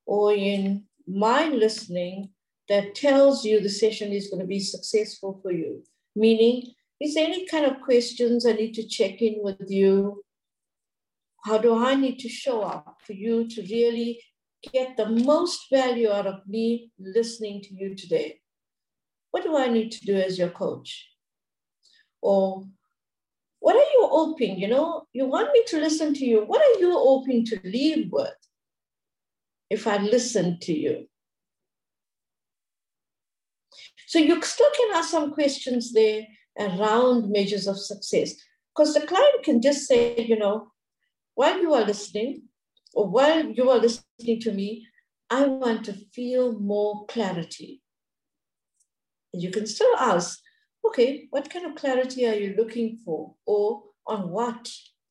[0.06, 2.30] or in my listening
[2.70, 5.84] that tells you the session is going to be successful for you.
[6.14, 10.24] Meaning, is there any kind of questions I need to check in with you?
[11.44, 14.18] How do I need to show up for you to really
[14.72, 18.40] get the most value out of me listening to you today?
[19.30, 21.06] What do I need to do as your coach?
[22.22, 22.64] Or
[23.60, 24.58] what are you hoping?
[24.58, 26.44] You know, you want me to listen to you.
[26.44, 28.34] What are you hoping to leave with
[29.70, 31.08] if I listen to you?
[34.06, 36.26] So you still can ask some questions there
[36.58, 38.34] around measures of success
[38.74, 40.72] because the client can just say, you know,
[41.34, 42.42] while you are listening
[42.94, 44.86] or while you are listening to me,
[45.28, 47.82] I want to feel more clarity.
[49.32, 50.40] And you can still ask,
[50.88, 53.34] okay, what kind of clarity are you looking for?
[53.46, 54.70] Or on what?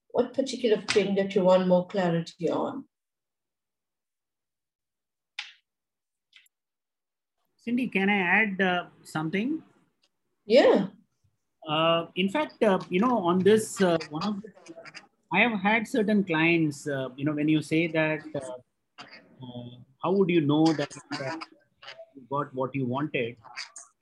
[0.10, 2.86] What particular thing that you want more clarity on?
[7.58, 9.62] Cindy, can I add uh, something?
[10.46, 10.88] Yeah.
[11.68, 14.50] Uh, in fact, uh, you know, on this, uh, one of the,
[15.34, 19.02] I have had certain clients, uh, you know, when you say that, uh,
[20.04, 20.94] how would you know that
[22.16, 23.36] you got what you wanted?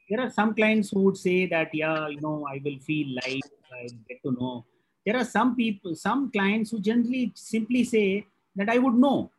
[0.10, 3.44] There are some clients who would say that, yeah, you know, I will feel like
[3.74, 4.66] I get to know.
[5.06, 9.32] There are some people, some clients who generally simply say that I would know.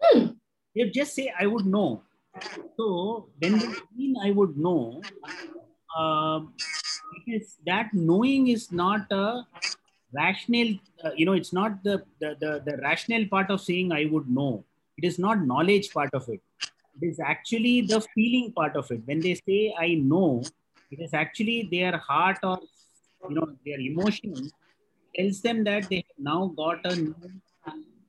[0.00, 0.26] Hmm.
[0.74, 2.02] They just say, I would know
[2.76, 3.58] so when
[3.96, 5.02] mean I would know,
[5.96, 6.40] uh,
[7.26, 9.46] it is that knowing is not a
[10.12, 10.74] rational,
[11.04, 14.28] uh, you know, it's not the, the, the, the rational part of saying I would
[14.28, 14.64] know.
[14.96, 16.40] It is not knowledge part of it.
[17.00, 19.02] It is actually the feeling part of it.
[19.04, 20.42] When they say I know,
[20.90, 22.58] it is actually their heart or,
[23.28, 24.50] you know, their emotion
[25.16, 27.14] tells them that they have now got a new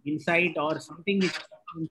[0.06, 1.34] insight or something which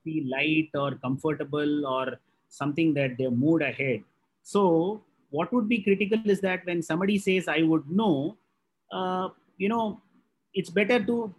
[0.05, 2.18] feel light or comfortable or
[2.49, 4.03] something that they moved ahead.
[4.42, 8.36] So what would be critical is that when somebody says, I would know,
[8.92, 10.01] uh, you know,
[10.55, 11.34] it's better to,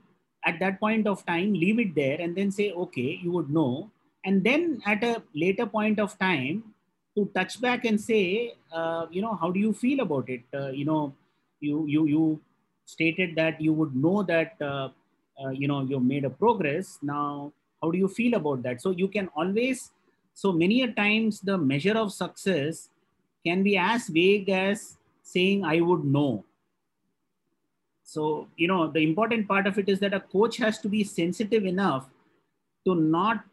[0.45, 3.91] at that point of time, leave it there and then say, okay, you would know.
[4.30, 6.64] And then at a later point of time,
[7.18, 10.44] to touch back and say, uh, you know, how do you feel about it?
[10.54, 11.16] Uh, you know,
[11.60, 12.42] you, you, you
[12.86, 14.90] stated that you would know that, uh,
[15.44, 17.00] uh, you know, you made a progress.
[17.02, 17.52] Now,
[17.82, 18.84] how do you feel about that?
[18.84, 19.90] So you can always
[20.36, 22.90] so many a times the measure of success
[23.44, 26.46] can be as vague as saying, I would know.
[28.04, 31.04] So, you know, the important part of it is that a coach has to be
[31.04, 32.06] sensitive enough
[32.86, 33.44] to not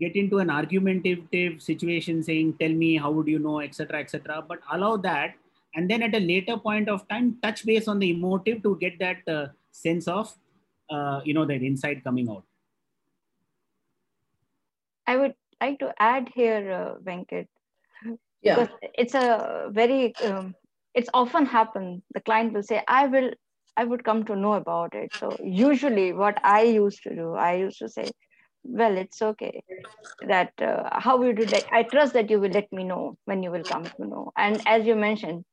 [0.00, 4.60] get into an argumentative situation saying, tell me, how would you know, etc., etc., but
[4.72, 5.34] allow that.
[5.74, 8.98] And then at a later point of time, touch base on the emotive to get
[8.98, 10.34] that uh, sense of,
[10.90, 12.44] uh, you know, that insight coming out.
[15.06, 17.46] I would like to add here, uh, Venkat.
[18.42, 18.54] Yeah.
[18.54, 20.54] Because it's a very, um,
[20.94, 22.02] it's often happen.
[22.14, 23.30] The client will say, I will,
[23.76, 25.14] I would come to know about it.
[25.14, 28.10] So usually what I used to do, I used to say,
[28.64, 29.62] well, it's okay
[30.26, 31.64] that uh, how you do that.
[31.72, 34.32] I trust that you will let me know when you will come to know.
[34.36, 35.44] And as you mentioned,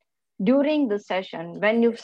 [0.43, 1.95] during the session, when you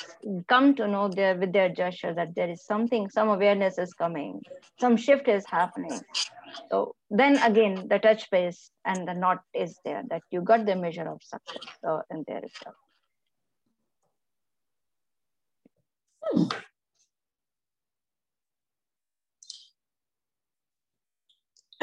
[0.48, 4.42] come to know there with their gesture that there is something, some awareness is coming,
[4.80, 6.02] some shift is happening.
[6.72, 10.76] So then again, the touch base and the knot is there that you got the
[10.76, 12.76] measure of success uh, in there itself.
[16.24, 16.48] Hmm.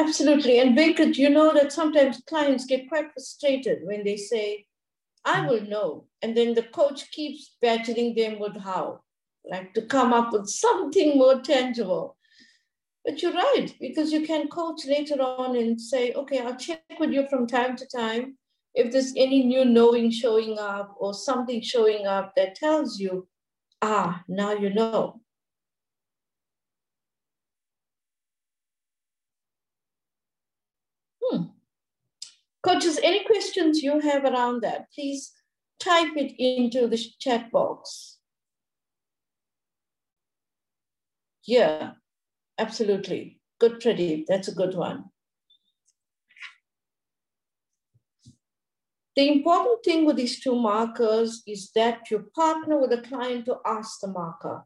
[0.00, 0.58] Absolutely.
[0.60, 4.64] And Venkat, you know that sometimes clients get quite frustrated when they say,
[5.26, 6.06] I will know.
[6.22, 9.02] And then the coach keeps badgering them with how,
[9.44, 12.16] like to come up with something more tangible.
[13.04, 17.10] But you're right, because you can coach later on and say, okay, I'll check with
[17.10, 18.38] you from time to time
[18.74, 23.28] if there's any new knowing showing up or something showing up that tells you,
[23.82, 25.20] ah, now you know.
[31.22, 31.42] Hmm.
[32.62, 35.32] Coaches, any questions you have around that, please
[35.78, 38.18] type it into the chat box.
[41.46, 41.92] Yeah,
[42.58, 43.40] absolutely.
[43.58, 44.26] Good, Pradeep.
[44.26, 45.06] That's a good one.
[49.16, 53.56] The important thing with these two markers is that you partner with the client to
[53.66, 54.64] ask the marker.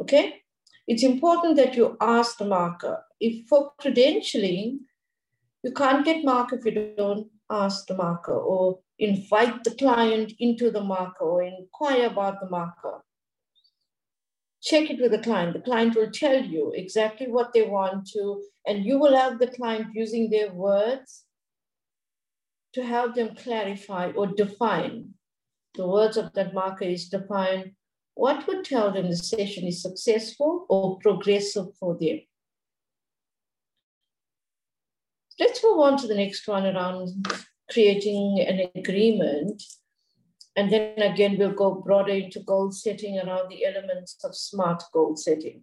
[0.00, 0.42] Okay?
[0.86, 3.02] It's important that you ask the marker.
[3.20, 4.78] If for credentialing,
[5.62, 10.70] you can't get mark if you don't ask the marker or invite the client into
[10.70, 13.02] the marker or inquire about the marker.
[14.62, 15.54] Check it with the client.
[15.54, 19.46] The client will tell you exactly what they want to, and you will have the
[19.46, 21.24] client using their words
[22.74, 25.14] to help them clarify or define.
[25.74, 27.76] The words of that marker is define
[28.14, 32.18] what would tell them the session is successful or progressive for them.
[35.38, 37.26] Let's move on to the next one around
[37.70, 39.62] creating an agreement.
[40.56, 45.16] And then again, we'll go broader into goal setting around the elements of smart goal
[45.16, 45.62] setting.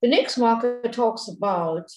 [0.00, 1.90] The next marker talks about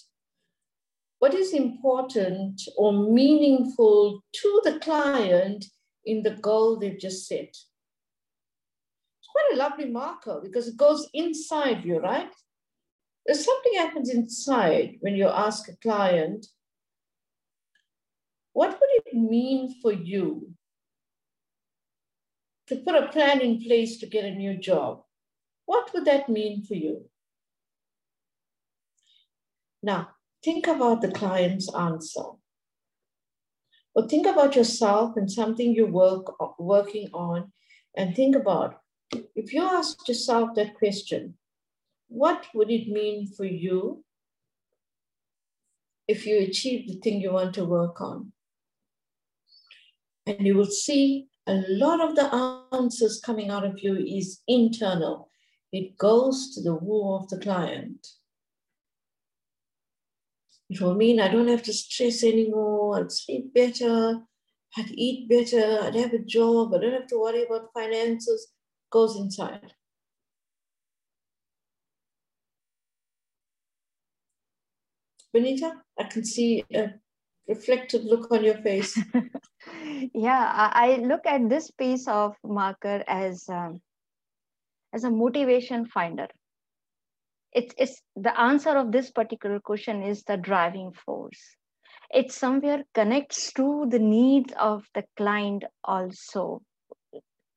[1.20, 5.66] what is important or meaningful to the client
[6.06, 7.48] in the goal they've just set.
[7.48, 12.30] It's quite a lovely marker because it goes inside you, right?
[13.26, 16.46] There's something happens inside when you ask a client,
[18.54, 20.54] what would it mean for you
[22.68, 25.02] to put a plan in place to get a new job?
[25.66, 27.10] What would that mean for you?
[29.82, 30.10] Now,
[30.44, 32.24] think about the client's answer.
[33.96, 37.52] Or think about yourself and something you work working on,
[37.96, 38.82] and think about
[39.36, 41.38] if you ask yourself that question,
[42.08, 44.04] what would it mean for you
[46.08, 48.32] if you achieve the thing you want to work on?
[50.26, 55.30] And you will see a lot of the answers coming out of you is internal.
[55.72, 58.08] It goes to the who of the client.
[60.70, 64.22] It will mean I don't have to stress anymore, I'd sleep better,
[64.76, 68.52] I'd eat better, I'd have a job, I don't have to worry about finances,
[68.90, 69.74] goes inside.
[75.36, 76.94] Vinita, I can see a
[77.48, 78.98] reflective look on your face.
[80.14, 83.82] yeah, I look at this piece of marker as um,
[84.94, 86.28] as a motivation finder.
[87.52, 91.40] It's, it's the answer of this particular question is the driving force.
[92.14, 96.62] It somewhere connects to the needs of the client also.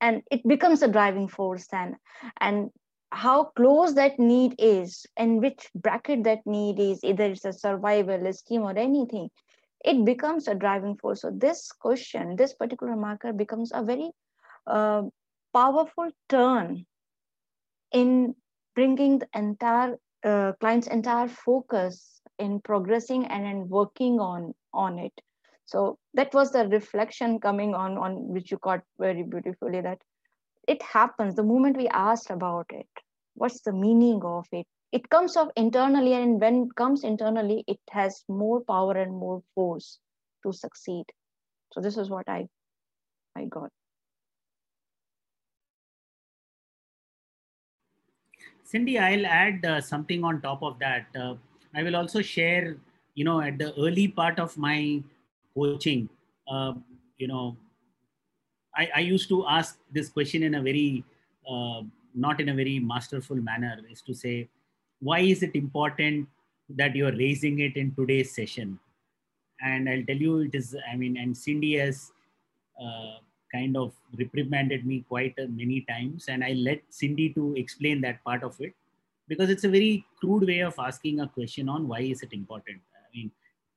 [0.01, 1.97] And it becomes a driving force then.
[2.41, 2.71] And
[3.11, 8.33] how close that need is and which bracket that need is either it's a survival
[8.33, 9.31] scheme or anything
[9.85, 11.23] it becomes a driving force.
[11.23, 14.11] So this question this particular marker becomes a very
[14.67, 15.03] uh,
[15.53, 16.85] powerful turn
[17.93, 18.35] in
[18.75, 25.13] bringing the entire uh, client's entire focus in progressing and in working on on it.
[25.65, 29.99] So that was the reflection coming on, on which you caught very beautifully that
[30.69, 32.87] it happens the moment we asked about it.
[33.35, 34.67] What's the meaning of it?
[34.93, 39.43] It comes off internally, and when it comes internally, it has more power and more
[39.55, 39.99] force
[40.45, 41.05] to succeed.
[41.73, 42.47] So this is what I
[43.37, 43.71] I got.
[48.65, 51.07] Cindy, I'll add uh, something on top of that.
[51.19, 51.35] Uh,
[51.75, 52.77] I will also share,
[53.15, 55.03] you know, at the early part of my
[55.55, 56.09] coaching,
[56.51, 56.75] uh,
[57.17, 57.57] you know,
[58.79, 61.05] I, I, used to ask this question in a very,
[61.51, 61.83] uh,
[62.15, 64.49] not in a very masterful manner, is to say,
[65.01, 66.29] why is it important
[66.71, 68.79] that you're raising it in today's session?
[69.61, 72.13] And I'll tell you, it is, I mean, and Cindy has
[72.81, 73.19] uh,
[73.53, 78.43] kind of reprimanded me quite many times and i let cindy to explain that part
[78.43, 78.75] of it
[79.27, 82.79] because it's a very crude way of asking a question on why is it important
[82.95, 83.31] i mean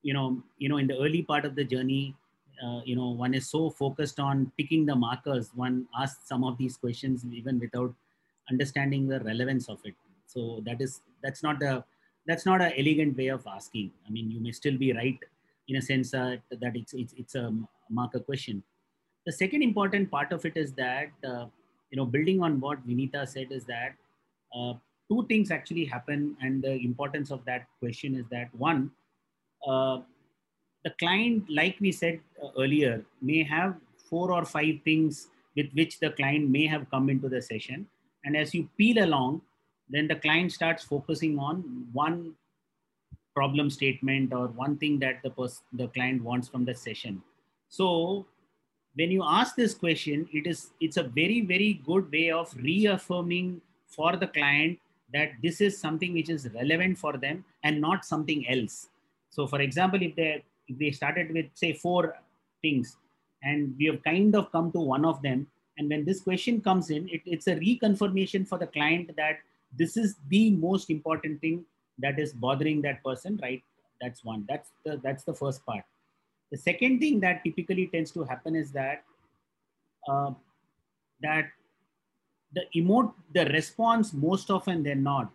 [0.04, 2.16] you know you know in the early part of the journey
[2.66, 6.58] uh, you know one is so focused on picking the markers one asks some of
[6.58, 7.94] these questions even without
[8.50, 9.96] understanding the relevance of it.
[10.28, 11.84] So that is that's not the
[12.28, 13.92] that's not an elegant way of asking.
[14.08, 15.18] I mean you may still be right
[15.68, 17.54] in a sense uh, that it's, it's it's a
[17.90, 18.64] marker question.
[19.26, 21.46] The second important part of it is that uh,
[21.90, 23.94] you know building on what vinita said is that
[24.56, 24.74] uh,
[25.10, 28.92] two things actually happen and the importance of that question is that one
[29.68, 30.00] uh,
[30.84, 33.76] the client like we said uh, earlier may have
[34.10, 37.88] four or five things with which the client may have come into the session
[38.26, 39.42] and as you peel along
[39.90, 42.34] then the client starts focusing on one
[43.36, 47.22] problem statement or one thing that the pers- the client wants from the session
[47.70, 48.26] so
[48.96, 53.62] when you ask this question, it is it's a very very good way of reaffirming
[53.88, 54.80] for the client
[55.14, 58.88] that this is something which is relevant for them and not something else.
[59.30, 60.44] So, for example, if they
[60.80, 62.16] they started with say four
[62.62, 62.98] things,
[63.44, 65.48] and we have kind of come to one of them,
[65.78, 69.38] and when this question comes in, it, it's a reconfirmation for the client that
[69.78, 71.66] this is the most important thing
[72.00, 73.64] that is bothering that person, right?
[74.02, 74.46] That's one.
[74.50, 75.84] That's the that's the first part.
[76.52, 79.04] The second thing that typically tends to happen is that
[80.08, 80.32] uh,
[81.22, 81.46] that
[82.54, 85.32] the emote the response most often than not,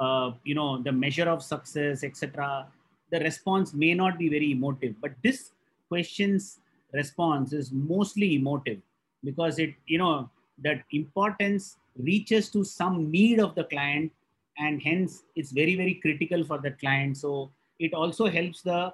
[0.00, 2.66] uh, you know, the measure of success, etc.
[3.10, 5.52] The response may not be very emotive, but this
[5.88, 6.60] question's
[6.92, 8.80] response is mostly emotive
[9.24, 10.30] because it, you know,
[10.62, 14.12] that importance reaches to some need of the client
[14.58, 18.92] and hence it's very very critical for the client so it also helps the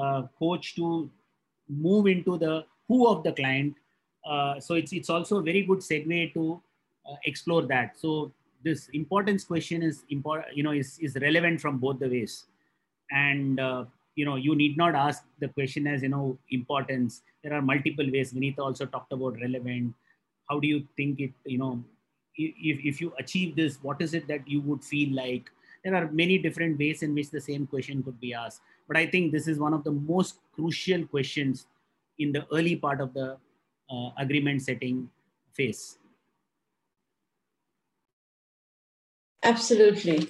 [0.00, 1.10] uh, coach to
[1.68, 3.74] move into the who of the client.
[4.28, 6.60] Uh, so it's, it's also a very good segue to
[7.08, 7.98] uh, explore that.
[7.98, 8.32] So
[8.62, 12.46] this importance question is important, you know, is, is relevant from both the ways.
[13.10, 13.84] And, uh,
[14.14, 17.22] you know, you need not ask the question as, you know, importance.
[17.42, 18.32] There are multiple ways.
[18.32, 19.94] Vinita also talked about relevant.
[20.48, 21.82] How do you think it, you know,
[22.36, 25.50] if, if you achieve this, what is it that you would feel like?
[25.84, 28.60] There are many different ways in which the same question could be asked.
[28.86, 31.66] But I think this is one of the most crucial questions
[32.18, 33.36] in the early part of the
[33.90, 35.08] uh, agreement setting
[35.54, 35.99] phase.
[39.42, 40.28] Absolutely.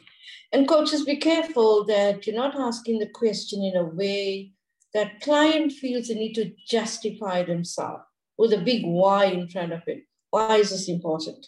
[0.53, 4.53] And coaches, be careful that you're not asking the question in a way
[4.95, 8.03] that client feels the need to justify themselves
[8.37, 10.05] with a big why in front of it.
[10.31, 11.47] Why is this important?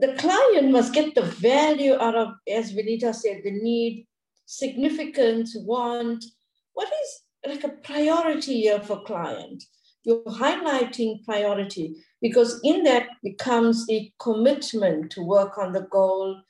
[0.00, 4.06] The client must get the value out of, as Vinita said, the need
[4.46, 6.24] significance, want,
[6.72, 9.62] what is like a priority here for client?
[10.02, 16.40] You're highlighting priority because in that becomes the commitment to work on the goal,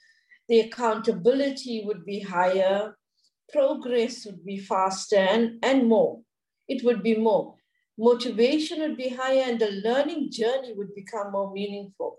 [0.49, 2.97] the accountability would be higher,
[3.53, 6.21] progress would be faster and, and more.
[6.69, 7.57] It would be more.
[7.99, 12.19] Motivation would be higher and the learning journey would become more meaningful.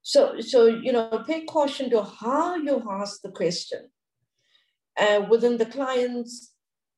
[0.00, 3.90] So, so you know, pay caution to how you ask the question
[4.98, 6.54] uh, within the client's,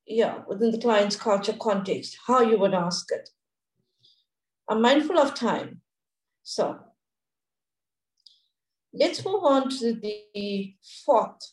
[0.07, 3.29] yeah, within the client's culture context, how you would ask it.
[4.71, 5.81] I'm mindful of time.
[6.45, 6.79] So
[8.95, 11.53] let's move on to the fourth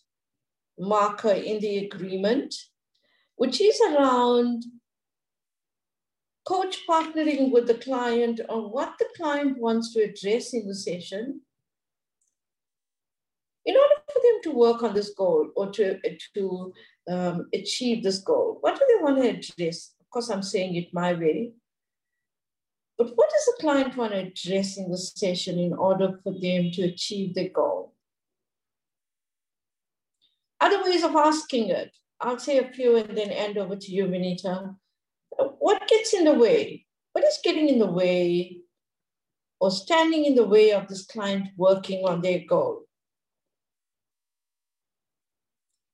[0.77, 2.53] marker in the agreement,
[3.35, 4.65] which is around
[6.47, 11.41] coach partnering with the client on what the client wants to address in the session
[13.65, 15.99] in order for them to work on this goal or to,
[16.35, 16.73] to
[17.09, 19.95] um, achieve this goal, what do they want to address?
[19.99, 21.51] Of course, I'm saying it my way.
[22.97, 26.71] But what does the client want to address in the session in order for them
[26.71, 27.93] to achieve their goal?
[30.59, 31.95] Other ways of asking it.
[32.19, 34.75] I'll say a few and then hand over to you, Vinita.
[35.59, 36.85] What gets in the way?
[37.13, 38.61] What is getting in the way
[39.59, 42.85] or standing in the way of this client working on their goal?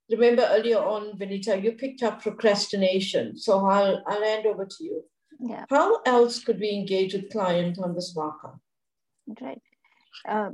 [0.09, 3.37] Remember earlier on, Vinita, you picked up procrastination.
[3.37, 5.03] So I'll, I'll hand over to you.
[5.45, 5.65] Yeah.
[5.69, 8.53] How else could we engage with client on this marker?
[9.41, 9.61] Right.
[10.27, 10.51] Uh,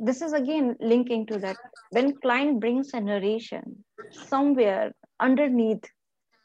[0.00, 1.56] this is again linking to that
[1.90, 5.84] when client brings a narration somewhere underneath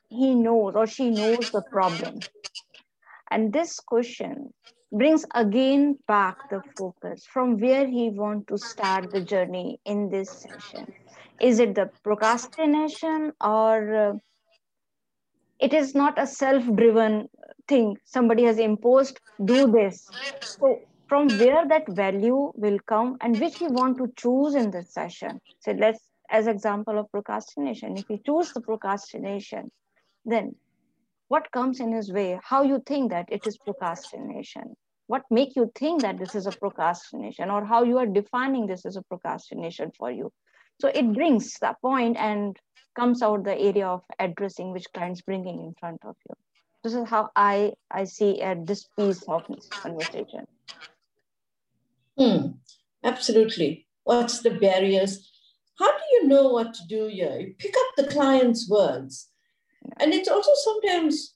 [0.10, 2.20] he knows or she knows the problem
[3.32, 4.54] and this question
[4.92, 10.30] brings again back the focus from where he want to start the journey in this
[10.30, 10.94] session
[11.42, 14.14] is it the procrastination or uh,
[15.60, 17.30] it is not a self driven
[17.68, 17.98] thing.
[18.04, 20.10] Somebody has imposed do this.
[20.42, 24.94] So from where that value will come and which we want to choose in this
[24.94, 25.40] session.
[25.60, 26.00] So let's
[26.30, 29.72] as example of procrastination if we choose the procrastination
[30.26, 30.54] then
[31.30, 32.40] what comes in his way?
[32.44, 34.76] How you think that it is procrastination?
[35.08, 38.86] What make you think that this is a procrastination or how you are defining this
[38.86, 40.32] as a procrastination for you?
[40.80, 42.58] So it brings that point and
[42.98, 46.36] comes out the area of addressing which clients bringing in front of you.
[46.84, 50.46] This is how i i see at this piece of this conversation.
[52.18, 52.46] Hmm,
[53.04, 53.88] absolutely.
[54.04, 55.30] What's the barriers?
[55.80, 57.40] How do you know what to do here?
[57.40, 59.30] You pick up the client's words.
[59.98, 61.36] And it's also sometimes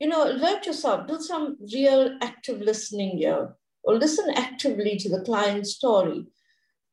[0.00, 1.06] you know alert yourself.
[1.06, 3.56] Do some real active listening here.
[3.84, 6.26] Or listen actively to the client's story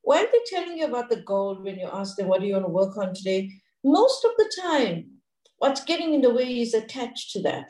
[0.02, 2.66] while they're telling you about the goal when you ask them what do you want
[2.66, 3.52] to work on today?
[3.84, 5.06] Most of the time
[5.58, 7.68] what's getting in the way is attached to that.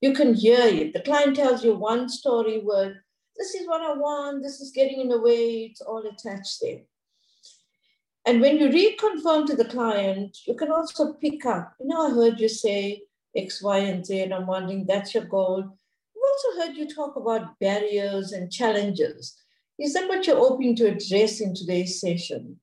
[0.00, 0.92] You can hear it.
[0.92, 2.98] The client tells you one story word
[3.38, 6.80] this is what i want this is getting in the way it's all attached there.
[8.26, 12.10] And when you reconfirm to the client you can also pick up you know i
[12.10, 13.02] heard you say
[13.36, 15.60] x y and z and i'm wondering that's your goal.
[15.60, 19.36] I've also heard you talk about barriers and challenges
[19.78, 22.58] is that what you're hoping to address in today's session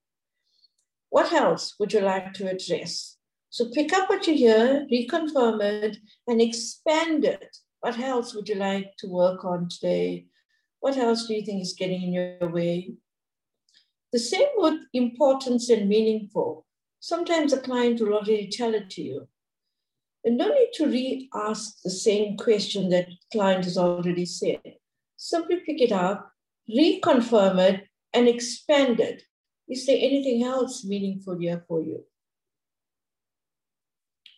[1.16, 3.16] what else would you like to address?
[3.50, 5.96] So pick up what you hear, reconfirm it,
[6.28, 7.56] and expand it.
[7.80, 10.26] What else would you like to work on today?
[10.82, 12.96] What else do you think is getting in your way?
[14.12, 16.66] The same with importance and meaningful.
[17.00, 19.30] Sometimes a client will already tell it to you.
[20.26, 24.60] And no need to re-ask the same question that client has already said.
[25.16, 26.30] Simply pick it up,
[26.70, 29.24] reconfirm it, and expand it
[29.68, 32.04] is there anything else meaningful here for you?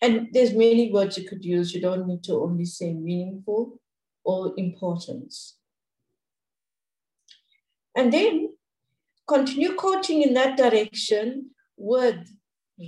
[0.02, 1.74] And there's many words you could use.
[1.74, 3.80] You don't need to only say meaningful
[4.24, 5.58] or importance.
[7.96, 8.54] And then
[9.28, 12.16] continue coaching in that direction with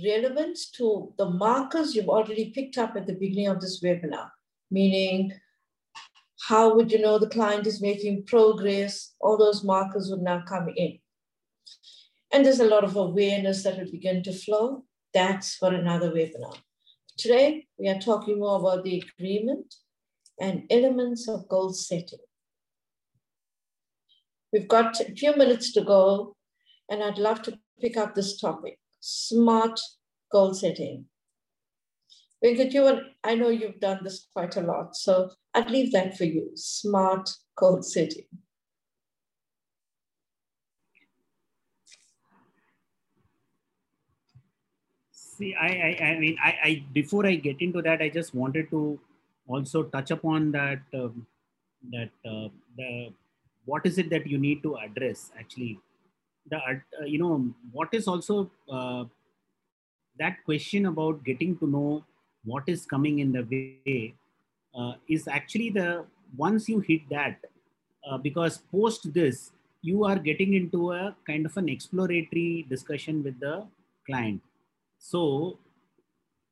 [0.04, 4.30] relevance to the markers you've already picked up at the beginning of this webinar,
[4.70, 5.32] meaning
[6.48, 9.14] how would you know the client is making progress?
[9.20, 10.98] All those markers would now come in.
[12.32, 14.84] And there's a lot of awareness that will begin to flow.
[15.12, 16.56] That's for another webinar.
[17.18, 19.74] Today, we are talking more about the agreement
[20.40, 22.20] and elements of goal setting.
[24.52, 26.36] We've got a few minutes to go,
[26.88, 29.78] and I'd love to pick up this topic, smart
[30.32, 31.04] goal setting.
[32.42, 36.24] Venkat, you I know you've done this quite a lot, so I'd leave that for
[36.24, 38.26] you, smart goal setting.
[45.12, 48.70] See, I, I, I mean, I, I, before I get into that, I just wanted
[48.70, 49.00] to
[49.48, 51.26] also touch upon that, um,
[51.90, 53.12] that uh, the,
[53.64, 55.80] what is it that you need to address actually?
[56.50, 59.04] The, uh, you know, what is also uh,
[60.18, 62.04] that question about getting to know
[62.44, 64.14] what is coming in the way
[64.74, 66.04] uh, is actually the
[66.36, 67.36] once you hit that,
[68.08, 69.52] uh, because post this,
[69.82, 73.66] you are getting into a kind of an exploratory discussion with the
[74.06, 74.40] client
[75.00, 75.58] so,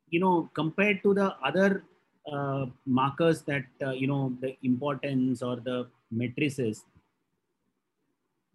[0.08, 1.84] you know, compared to the other
[2.32, 6.84] uh, markers that, uh, you know, the importance or the matrices,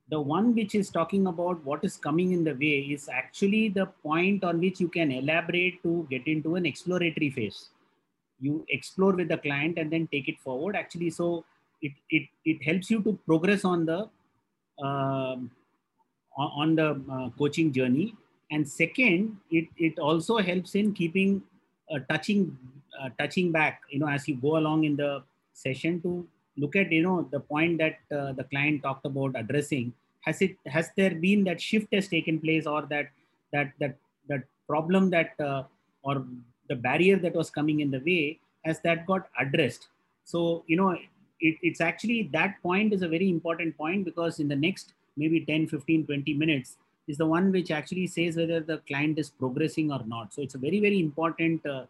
[0.09, 3.85] the one which is talking about what is coming in the way is actually the
[3.85, 7.69] point on which you can elaborate to get into an exploratory phase.
[8.43, 10.75] You explore with the client and then take it forward.
[10.75, 11.45] Actually, so
[11.81, 14.09] it, it, it helps you to progress on the
[14.83, 15.35] uh,
[16.37, 18.15] on the uh, coaching journey
[18.51, 21.41] and second it, it also helps in keeping
[21.93, 22.57] uh, touching
[22.99, 25.23] uh, touching back you know as you go along in the
[25.53, 26.27] session to
[26.57, 30.55] look at you know the point that uh, the client talked about addressing has it
[30.65, 33.09] has there been that shift has taken place or that
[33.51, 33.95] that that
[34.29, 35.63] that problem that uh,
[36.03, 36.25] or
[36.69, 39.87] the barrier that was coming in the way has that got addressed.
[40.23, 44.47] So you know it, it's actually that point is a very important point because in
[44.47, 48.77] the next maybe 10 15 20 minutes is the one which actually says whether the
[48.87, 50.33] client is progressing or not.
[50.33, 51.85] So it's a very very important uh,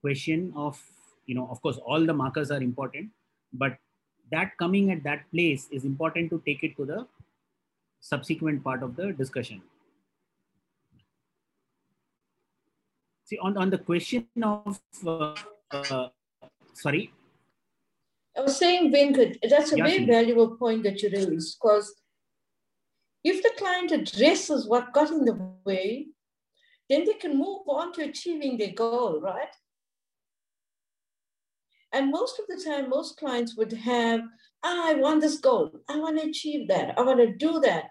[0.00, 0.80] question of
[1.26, 3.10] you know of course all the markers are important
[3.52, 3.76] but
[4.30, 7.06] that coming at that place is important to take it to the
[8.00, 9.62] subsequent part of the discussion
[13.28, 15.34] see on, on the question of uh,
[15.70, 16.08] uh,
[16.74, 17.12] sorry
[18.38, 21.92] I was saying, Venkat, that's a very valuable point that you raised because
[23.24, 26.06] if the client addresses what got in the way,
[26.88, 29.54] then they can move on to achieving their goal, right?
[31.92, 34.20] And most of the time, most clients would have,
[34.62, 35.72] ah, I want this goal.
[35.88, 36.96] I want to achieve that.
[36.96, 37.90] I want to do that.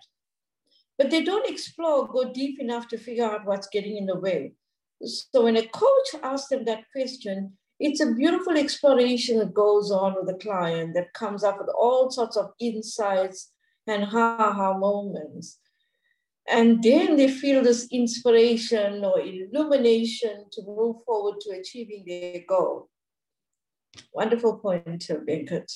[0.97, 4.53] But they don't explore, go deep enough to figure out what's getting in the way.
[5.03, 10.15] So when a coach asks them that question, it's a beautiful exploration that goes on
[10.15, 13.51] with the client that comes up with all sorts of insights
[13.85, 15.59] and ha-ha moments.
[16.49, 22.89] And then they feel this inspiration or illumination to move forward to achieving their goal.
[24.13, 25.71] Wonderful point, uh, Venkat.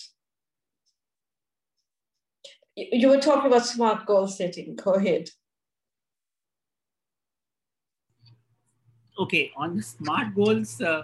[2.76, 4.76] You were talking about smart goal setting.
[4.76, 5.30] Go ahead.
[9.22, 11.04] Okay, on the smart goals, uh,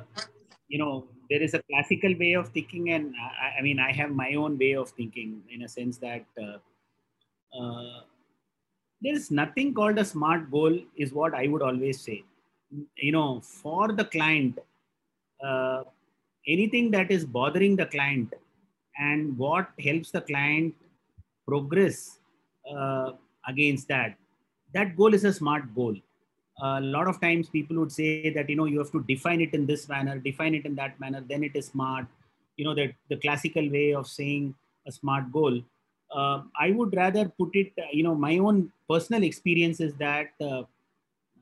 [0.70, 4.10] you know, there is a classical way of thinking, and I, I, mean, I have
[4.10, 6.58] my own way of thinking in a sense that uh,
[7.62, 8.00] uh,
[9.02, 12.24] there is nothing called a smart goal, is what I would always say.
[12.96, 14.58] You know, for the client,
[15.46, 15.84] uh,
[16.48, 18.34] anything that is bothering the client
[18.98, 20.74] and what helps the client
[21.48, 22.18] progress
[22.76, 23.12] uh,
[23.48, 24.16] against that,
[24.74, 25.96] that goal is a smart goal
[26.62, 29.54] a lot of times people would say that you know you have to define it
[29.54, 32.06] in this manner define it in that manner then it is smart.
[32.56, 34.56] You know that the classical way of saying
[34.88, 35.62] a smart goal.
[36.10, 40.62] Uh, i would rather put it you know my own personal experience is that uh,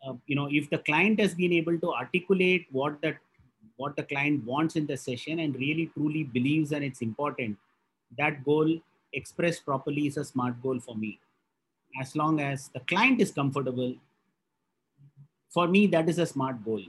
[0.04, 3.18] uh, you know if the client has been able to articulate what that
[3.78, 7.56] what the client wants in the session and really truly believes and it's important
[8.18, 8.76] that goal
[9.14, 11.20] expressed properly is a smart goal for me.
[12.00, 13.96] As long as the client is comfortable
[15.54, 16.82] for me, that is a smart goal.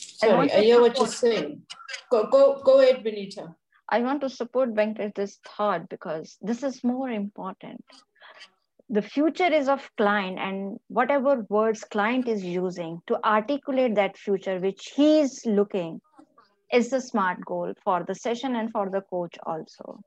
[0.00, 1.62] Sorry, I, hear what you're saying.
[2.10, 3.54] Go, go, go ahead, Vinita.
[3.88, 7.84] I want to support Venkat's thought because this is more important.
[8.90, 14.58] The future is of client and whatever words client is using to articulate that future
[14.58, 16.00] which he's looking
[16.72, 20.00] is the smart goal for the session and for the coach also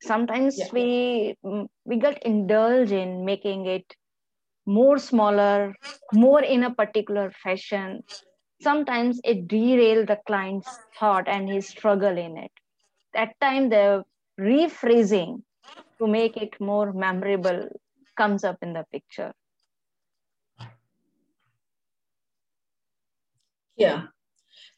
[0.00, 0.68] sometimes yeah.
[0.72, 3.94] we mm, we get indulged in making it
[4.66, 5.74] more smaller
[6.12, 8.02] more in a particular fashion.
[8.60, 12.50] Sometimes it derail the client's thought and his struggle in it.
[13.14, 14.04] That time the
[14.40, 15.42] rephrasing
[15.98, 17.68] to make it more memorable
[18.16, 19.32] comes up in the picture.
[23.76, 24.06] Yeah.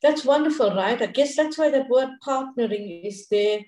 [0.03, 1.01] That's wonderful right?
[1.01, 3.61] I guess that's why that word partnering is there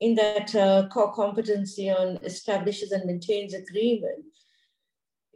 [0.00, 4.24] in that uh, core competency on establishes and maintains agreement.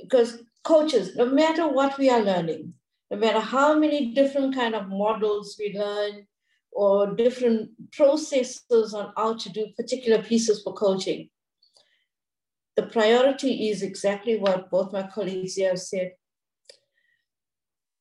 [0.01, 2.75] Because coaches, no matter what we are learning,
[3.11, 6.27] no matter how many different kind of models we learn
[6.71, 11.29] or different processes on how to do particular pieces for coaching,
[12.77, 16.13] the priority is exactly what both my colleagues here have said.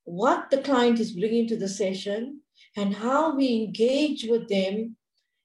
[0.06, 2.42] What the client is bringing to the session
[2.78, 4.96] and how we engage with them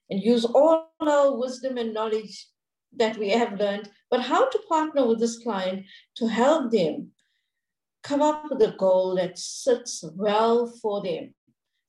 [0.09, 2.47] and use all our wisdom and knowledge
[2.95, 5.85] that we have learned, but how to partner with this client
[6.15, 7.11] to help them
[8.03, 11.33] come up with a goal that sits well for them.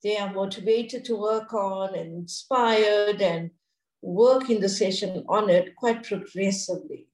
[0.03, 3.51] They are motivated to work on and inspired and
[4.03, 7.09] work in the session on it quite progressively.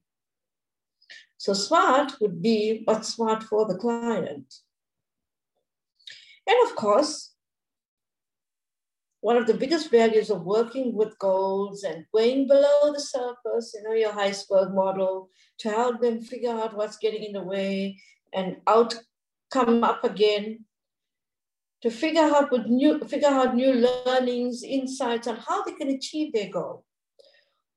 [1.37, 4.55] So smart would be what's smart for the client.
[6.47, 7.34] And of course,
[9.25, 13.83] one of the biggest values of working with goals and going below the surface, you
[13.83, 17.99] know, your iceberg model, to help them figure out what's getting in the way
[18.35, 18.95] and out
[19.51, 20.67] come up again,
[21.81, 26.35] to figure out with new figure out new learnings, insights on how they can achieve
[26.35, 26.85] their goal.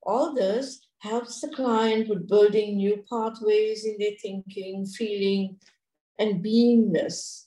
[0.04, 5.56] All this helps the client with building new pathways in their thinking, feeling,
[6.20, 7.47] and beingness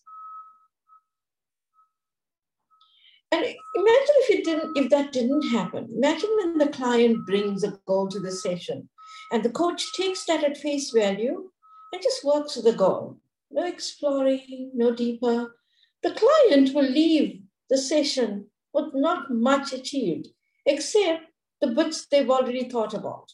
[3.33, 5.89] And imagine if it didn't, if that didn't happen.
[5.97, 8.89] Imagine when the client brings a goal to the session
[9.31, 11.51] And the coach takes that at face value
[11.93, 13.19] and just works with the goal.
[13.51, 15.55] No exploring, no deeper.
[16.03, 20.29] The client will leave the session with not much achieved,
[20.67, 21.25] except
[21.61, 23.31] the bits they've already thought about.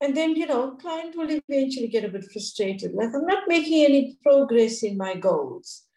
[0.00, 3.84] And then, you know, client will eventually get a bit frustrated, like I'm not making
[3.84, 5.87] any progress in my goals.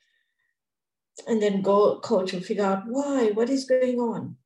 [1.27, 4.37] And then go, coach will figure out why, what is going on.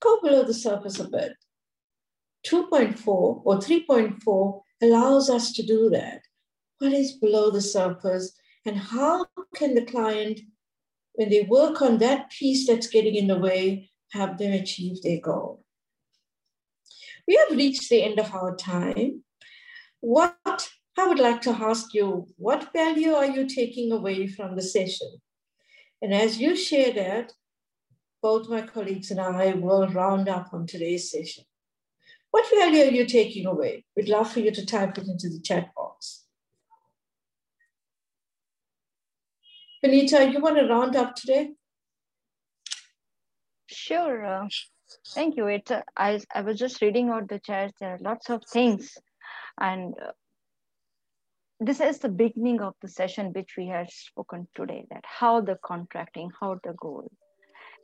[0.00, 1.32] Go below the surface a bit.
[2.46, 6.22] 2.4 or 3.4 allows us to do that.
[6.78, 8.32] What is below the surface
[8.64, 10.40] and how can the client,
[11.14, 15.20] when they work on that piece that's getting in the way, have them achieve their
[15.20, 15.64] goal?
[17.26, 19.24] We have reached the end of our time.
[20.00, 24.62] What I would like to ask you, what value are you taking away from the
[24.62, 25.08] session?
[26.00, 27.32] And as you share that,
[28.22, 31.44] both my colleagues and I will round up on today's session.
[32.30, 33.84] What value are you taking away?
[33.96, 36.24] We'd love for you to type it into the chat box.
[39.84, 41.52] Vinita, you want to round up today?
[43.68, 44.24] Sure.
[44.24, 44.48] Uh,
[45.14, 45.46] Thank you.
[45.46, 47.72] It, uh, I, I was just reading out the chat.
[47.80, 48.96] There are lots of things.
[49.60, 50.12] And uh,
[51.60, 55.58] this is the beginning of the session which we have spoken today, that how the
[55.64, 57.10] contracting, how the goal.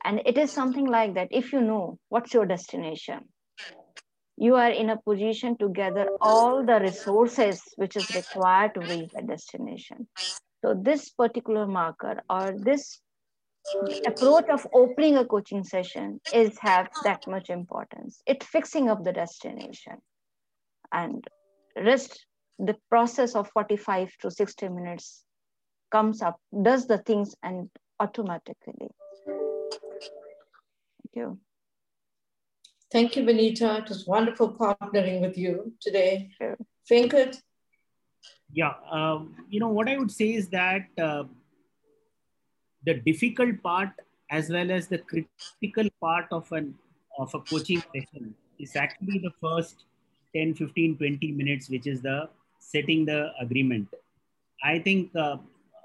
[0.03, 1.29] And it is something like that.
[1.31, 3.29] If you know what's your destination,
[4.37, 9.09] you are in a position to gather all the resources which is required to reach
[9.13, 10.07] the destination.
[10.63, 13.01] So this particular marker or this
[14.05, 18.21] approach of opening a coaching session is have that much importance.
[18.25, 19.97] It's fixing up the destination
[20.91, 21.23] and
[21.75, 22.25] rest
[22.59, 25.23] the process of 45 to 60 minutes
[25.91, 28.89] comes up, does the things and automatically.
[29.25, 31.39] Thank you.
[32.91, 33.79] Thank you, Vinita.
[33.79, 36.29] It was wonderful partnering with you today.
[36.37, 36.57] Sure.
[36.89, 37.41] Venkat?
[38.51, 41.23] Yeah, um, you know, what I would say is that uh,
[42.85, 43.89] the difficult part
[44.31, 46.75] as well as the critical part of an
[47.17, 49.85] of a coaching session is actually the first
[50.35, 52.29] 10 15 20 minutes which is the
[52.59, 53.87] setting the agreement.
[54.63, 55.37] I think uh,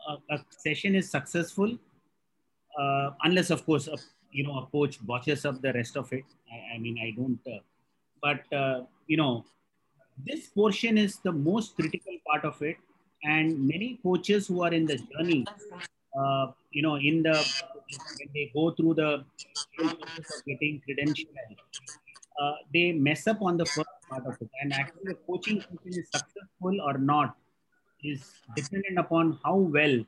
[0.09, 1.77] a, a, session is successful
[2.79, 3.97] uh, unless of course a,
[4.33, 6.25] you know a coach botches up the rest of it.
[6.51, 7.61] I, I mean i don't uh,
[8.23, 9.45] but uh, you know
[10.27, 12.77] this portion is the most critical part of it.
[13.23, 15.45] And many coaches who are in the journey
[16.19, 17.35] uh, you know, in the
[18.19, 19.25] when they go through the
[20.47, 21.57] getting credentialed,
[22.73, 24.49] they mess up on the first part of it.
[24.63, 27.37] And actually, the coaching session is successful or not
[28.03, 28.25] is
[28.57, 30.05] dependent upon how well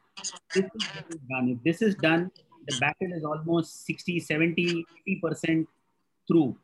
[0.55, 0.65] this
[1.11, 1.49] is done.
[1.49, 2.31] If this is done,
[2.69, 4.85] the battle is almost 60, 70,
[5.25, 5.67] 80%
[6.27, 6.57] through.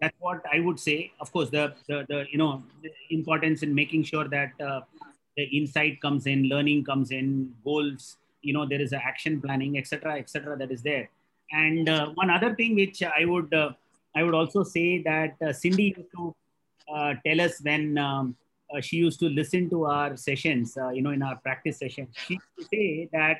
[0.00, 1.12] That's what I would say.
[1.20, 4.80] Of course, the, the, the you know, the importance in making sure that uh,
[5.36, 10.18] the insight comes in, learning comes in, goals, you know, there is action planning, etc.,
[10.18, 10.56] etc.
[10.58, 11.08] that is there.
[11.52, 13.72] And uh, one other thing which I would, uh,
[14.18, 16.34] I would also say that uh, Cindy used to
[16.92, 18.36] uh, tell us when um,
[18.74, 22.08] uh, she used to listen to our sessions, uh, you know, in our practice sessions,
[22.26, 23.36] she used to say that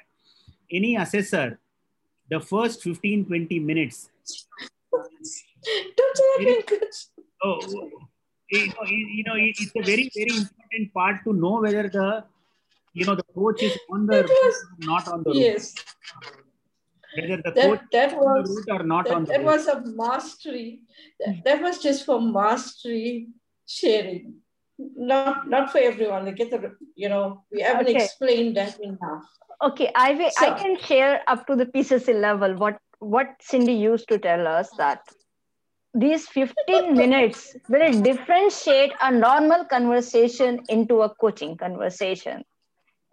[0.70, 1.58] any assessor,
[2.30, 4.10] the first 15, 20 minutes.
[5.98, 6.94] Don't say that,
[7.44, 7.60] Oh,
[8.50, 12.24] you know, you know, it's a very, very important part to know whether the,
[12.92, 14.20] you know, the coach is on the
[14.78, 15.32] not on the.
[15.34, 15.74] Yes.
[17.20, 19.46] Whether the that, coach that was, the route or not that, on the That route.
[19.46, 20.82] was a mastery.
[21.20, 21.40] That, hmm.
[21.44, 23.28] that was just for mastery
[23.66, 24.34] sharing.
[24.78, 26.24] Not not for everyone.
[26.24, 28.04] They get the, you know, we haven't Okay.
[28.04, 29.24] explained that enough.
[29.60, 33.72] Okay, I will, So- I can share up to the PCC level what what Cindy
[33.72, 35.00] used to tell us that
[35.94, 42.44] these 15 minutes will differentiate a normal conversation into a coaching conversation.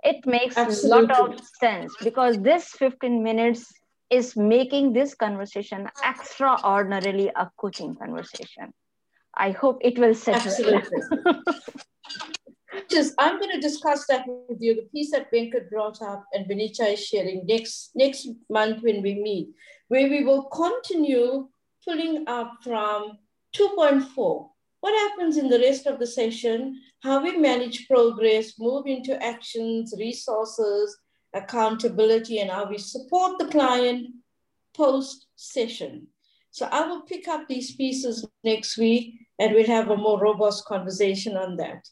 [0.03, 3.73] It makes a lot of sense because this 15 minutes
[4.09, 8.73] is making this conversation extraordinarily a coaching conversation.
[9.33, 10.41] I hope it will settle.
[10.41, 10.99] Absolutely.
[12.89, 14.75] Just, I'm going to discuss that with you.
[14.75, 19.15] The piece that Venkat brought up and Vinita is sharing next next month when we
[19.15, 19.49] meet,
[19.87, 21.47] where we will continue
[21.83, 23.17] pulling up from
[23.55, 24.49] 2.4.
[24.81, 26.79] What happens in the rest of the session?
[27.01, 30.97] How we manage progress, move into actions, resources,
[31.35, 34.07] accountability, and how we support the client
[34.73, 36.07] post session.
[36.51, 40.65] So I will pick up these pieces next week and we'll have a more robust
[40.65, 41.85] conversation on that.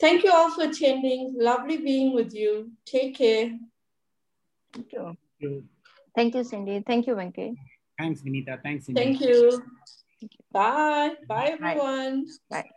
[0.00, 1.36] Thank you all for attending.
[1.38, 2.72] Lovely being with you.
[2.84, 3.56] Take care.
[4.72, 5.16] Thank you.
[5.38, 5.64] You-
[6.16, 6.82] Thank you, Cindy.
[6.84, 7.54] Thank you, Venki.
[7.96, 8.60] Thanks, Vinita.
[8.60, 9.00] Thanks, Cindy.
[9.00, 9.62] Thank you.
[10.50, 11.14] Bye.
[11.28, 12.26] Bye, everyone.
[12.50, 12.62] Bye.
[12.62, 12.70] Bye.